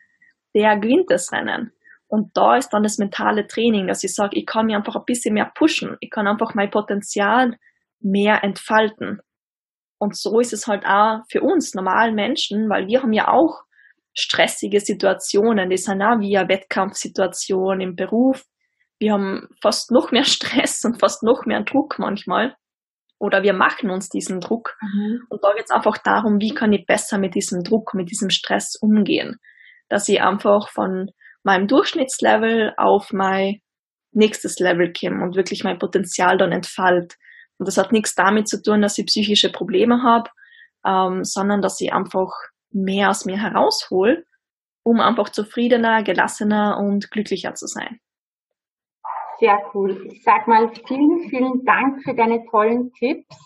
[0.55, 1.71] der gewinnt das Rennen.
[2.07, 5.05] Und da ist dann das mentale Training, dass ich sage, ich kann mich einfach ein
[5.05, 5.95] bisschen mehr pushen.
[5.99, 7.55] Ich kann einfach mein Potenzial
[7.99, 9.21] mehr entfalten.
[9.99, 13.61] Und so ist es halt auch für uns normalen Menschen, weil wir haben ja auch
[14.19, 15.69] stressige Situationen.
[15.69, 18.43] Die sind auch wie eine Wettkampfsituation im Beruf
[18.99, 22.55] wir haben fast noch mehr Stress und fast noch mehr Druck manchmal.
[23.17, 24.77] Oder wir machen uns diesen Druck.
[24.81, 25.21] Mhm.
[25.29, 28.29] Und da geht es einfach darum, wie kann ich besser mit diesem Druck, mit diesem
[28.29, 29.37] Stress umgehen.
[29.89, 31.09] Dass ich einfach von
[31.43, 33.59] meinem Durchschnittslevel auf mein
[34.11, 37.15] nächstes Level komme und wirklich mein Potenzial dann entfalt.
[37.57, 40.29] Und das hat nichts damit zu tun, dass ich psychische Probleme habe,
[40.85, 42.31] ähm, sondern dass ich einfach
[42.71, 44.25] mehr aus mir heraushol,
[44.83, 47.99] um einfach zufriedener, gelassener und glücklicher zu sein.
[49.39, 50.07] Sehr cool.
[50.11, 53.37] Ich sag mal vielen, vielen Dank für deine tollen Tipps.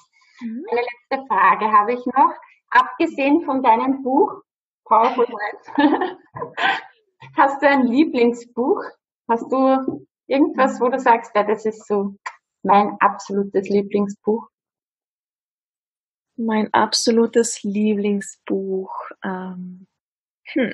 [0.41, 0.65] Mhm.
[0.71, 2.34] Eine letzte Frage habe ich noch.
[2.71, 4.41] Abgesehen von deinem Buch,
[4.86, 5.91] Powerful Mind.
[7.38, 8.82] Hast du ein Lieblingsbuch?
[9.30, 12.15] Hast du irgendwas, wo du sagst, ja, das ist so
[12.63, 14.47] mein absolutes Lieblingsbuch?
[16.36, 18.91] Mein absolutes Lieblingsbuch.
[19.23, 19.88] Ähm,
[20.45, 20.73] hm.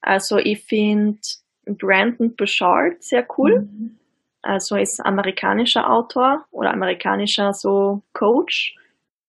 [0.00, 1.20] Also ich finde
[1.66, 3.60] Brandon Bouchard sehr cool.
[3.60, 3.98] Mhm.
[4.42, 8.76] Also ist amerikanischer Autor oder amerikanischer so Coach.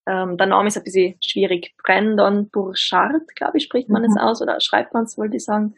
[0.05, 1.75] Ähm, der Name ist ein bisschen schwierig.
[1.83, 4.21] Brandon Bouchard, glaube ich, spricht man es mhm.
[4.21, 5.75] aus oder schreibt man es, wollte ich sagen.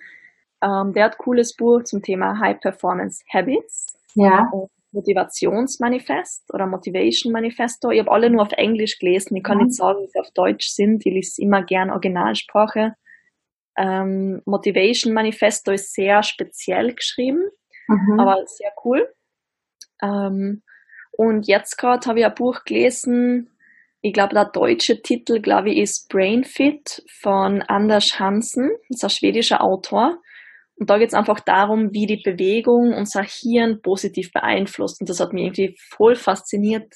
[0.62, 3.98] Ähm, der hat cooles Buch zum Thema High Performance Habits.
[4.16, 4.52] Ja.
[4.92, 7.92] Motivationsmanifest oder Motivation Manifesto.
[7.92, 9.36] Ich habe alle nur auf Englisch gelesen.
[9.36, 9.66] Ich kann mhm.
[9.66, 11.06] nicht sagen, wie sie auf Deutsch sind.
[11.06, 12.94] Ich lese immer gern Originalsprache.
[13.78, 17.44] Ähm, Motivation Manifesto ist sehr speziell geschrieben,
[17.88, 18.20] mhm.
[18.20, 19.08] aber sehr cool.
[20.02, 20.62] Ähm,
[21.12, 23.52] und jetzt gerade habe ich ein Buch gelesen,
[24.04, 28.72] ich glaube, der deutsche Titel, glaube ich, ist Brain Fit von Anders Hansen.
[28.90, 30.18] Das ist ein schwedischer Autor.
[30.78, 35.00] Und da geht es einfach darum, wie die Bewegung unser Hirn positiv beeinflusst.
[35.00, 36.92] Und das hat mich irgendwie voll fasziniert.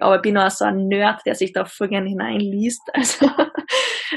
[0.00, 2.82] Aber ich bin auch so ein Nerd, der sich da voll gerne hineinliest.
[2.94, 3.30] Also,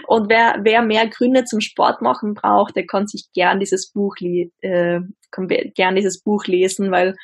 [0.07, 4.15] und wer, wer mehr Gründe zum Sport machen braucht, der kann sich gern dieses Buch,
[4.21, 5.01] äh,
[5.31, 7.15] kann gern dieses Buch lesen, weil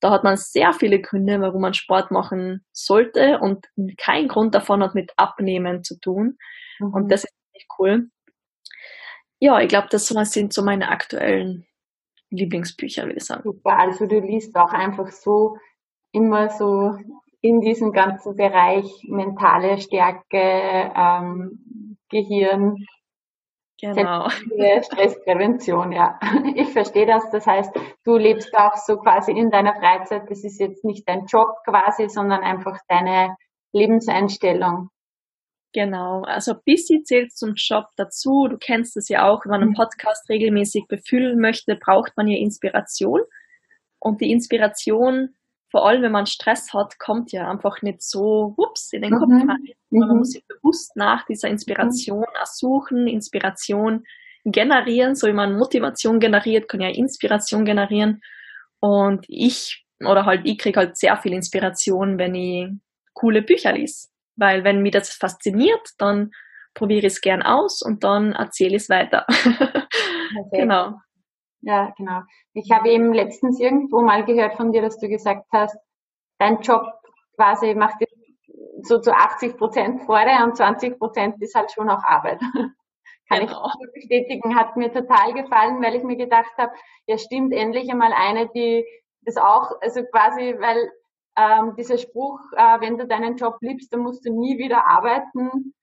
[0.00, 3.66] da hat man sehr viele Gründe, warum man Sport machen sollte und
[3.98, 6.38] kein Grund davon hat mit Abnehmen zu tun.
[6.80, 6.94] Mhm.
[6.94, 8.08] Und das ist echt cool
[9.40, 11.66] ja, ich glaube, das sind so meine aktuellen
[12.30, 13.42] Lieblingsbücher, würde ich sagen.
[13.44, 15.56] Super, also du liest auch einfach so
[16.12, 16.96] immer so
[17.40, 22.84] in diesem ganzen Bereich mentale Stärke, ähm, Gehirn,
[23.80, 24.28] genau.
[24.82, 26.18] Stressprävention, ja.
[26.54, 27.30] Ich verstehe das.
[27.30, 27.72] Das heißt,
[28.04, 30.30] du lebst auch so quasi in deiner Freizeit.
[30.30, 33.36] Das ist jetzt nicht dein Job quasi, sondern einfach deine
[33.72, 34.90] Lebenseinstellung.
[35.78, 38.48] Genau, also ein bisschen zählt zum Job dazu.
[38.48, 39.76] Du kennst es ja auch, wenn man einen mhm.
[39.76, 43.20] Podcast regelmäßig befüllen möchte, braucht man ja Inspiration.
[44.00, 45.36] Und die Inspiration,
[45.70, 49.28] vor allem wenn man Stress hat, kommt ja einfach nicht so, ups, in den Kopf
[49.28, 49.48] mhm.
[49.48, 49.68] rein.
[49.90, 50.16] Man mhm.
[50.18, 52.46] muss sich bewusst nach dieser Inspiration mhm.
[52.46, 54.04] suchen, Inspiration
[54.44, 58.20] generieren, so wie man Motivation generiert, kann ja Inspiration generieren.
[58.80, 62.68] Und ich, oder halt, ich kriege halt sehr viel Inspiration, wenn ich
[63.12, 64.08] coole Bücher lese.
[64.38, 66.30] Weil wenn mich das fasziniert, dann
[66.74, 69.26] probiere ich es gern aus und dann erzähle ich es weiter.
[69.28, 69.86] Okay.
[70.52, 70.94] genau.
[71.60, 72.20] Ja, genau.
[72.54, 75.76] Ich habe eben letztens irgendwo mal gehört von dir, dass du gesagt hast,
[76.38, 76.86] dein Job
[77.34, 78.06] quasi macht dir
[78.82, 82.40] so zu 80 Prozent Freude und 20 Prozent ist halt schon auch Arbeit.
[83.28, 83.70] Kann genau.
[83.82, 86.72] ich bestätigen, hat mir total gefallen, weil ich mir gedacht habe,
[87.06, 88.86] ja stimmt, endlich einmal eine, die
[89.22, 90.90] das auch, also quasi, weil
[91.38, 95.74] ähm, dieser Spruch, äh, wenn du deinen Job liebst, dann musst du nie wieder arbeiten.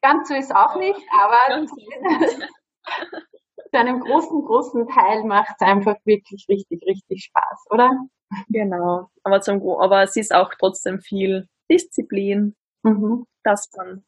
[0.00, 1.66] Ganz so ist auch nicht, aber
[3.70, 7.90] zu einem großen, großen Teil macht es einfach wirklich richtig, richtig Spaß, oder?
[8.48, 13.26] Genau, aber, zum, aber es ist auch trotzdem viel Disziplin, mhm.
[13.42, 14.04] dass man,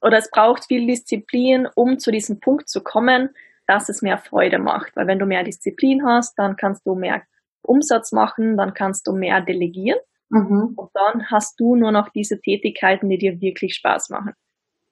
[0.00, 3.30] oder es braucht viel Disziplin, um zu diesem Punkt zu kommen,
[3.66, 4.96] dass es mehr Freude macht.
[4.96, 7.22] Weil wenn du mehr Disziplin hast, dann kannst du mehr
[7.66, 10.74] Umsatz machen, dann kannst du mehr delegieren mhm.
[10.76, 14.32] und dann hast du nur noch diese Tätigkeiten, die dir wirklich Spaß machen.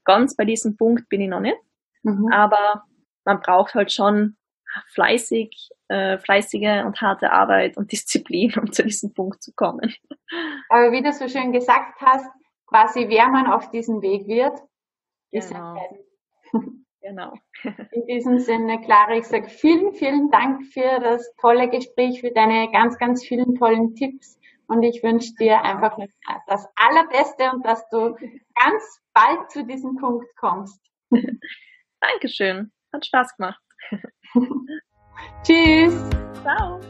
[0.05, 1.59] Ganz bei diesem Punkt bin ich noch nicht,
[2.03, 2.31] mhm.
[2.33, 2.85] aber
[3.25, 4.37] man braucht halt schon
[4.93, 9.95] fleißig, äh, fleißige und harte Arbeit und Disziplin, um zu diesem Punkt zu kommen.
[10.69, 12.27] Aber wie du so schön gesagt hast,
[12.67, 14.59] quasi wer man auf diesem Weg wird,
[15.31, 15.75] ist genau.
[15.75, 16.05] entscheidend.
[17.05, 17.35] Genau.
[17.93, 22.71] In diesem Sinne, Clara, ich sage vielen, vielen Dank für das tolle Gespräch, für deine
[22.73, 24.39] ganz, ganz vielen tollen Tipps.
[24.67, 25.99] Und ich wünsche dir einfach
[26.47, 28.17] das Allerbeste und dass du
[28.55, 30.81] ganz bald zu diesem Punkt kommst.
[32.01, 32.73] Dankeschön.
[32.91, 33.61] Hat Spaß gemacht.
[35.45, 35.95] Tschüss.
[36.43, 36.81] Ciao.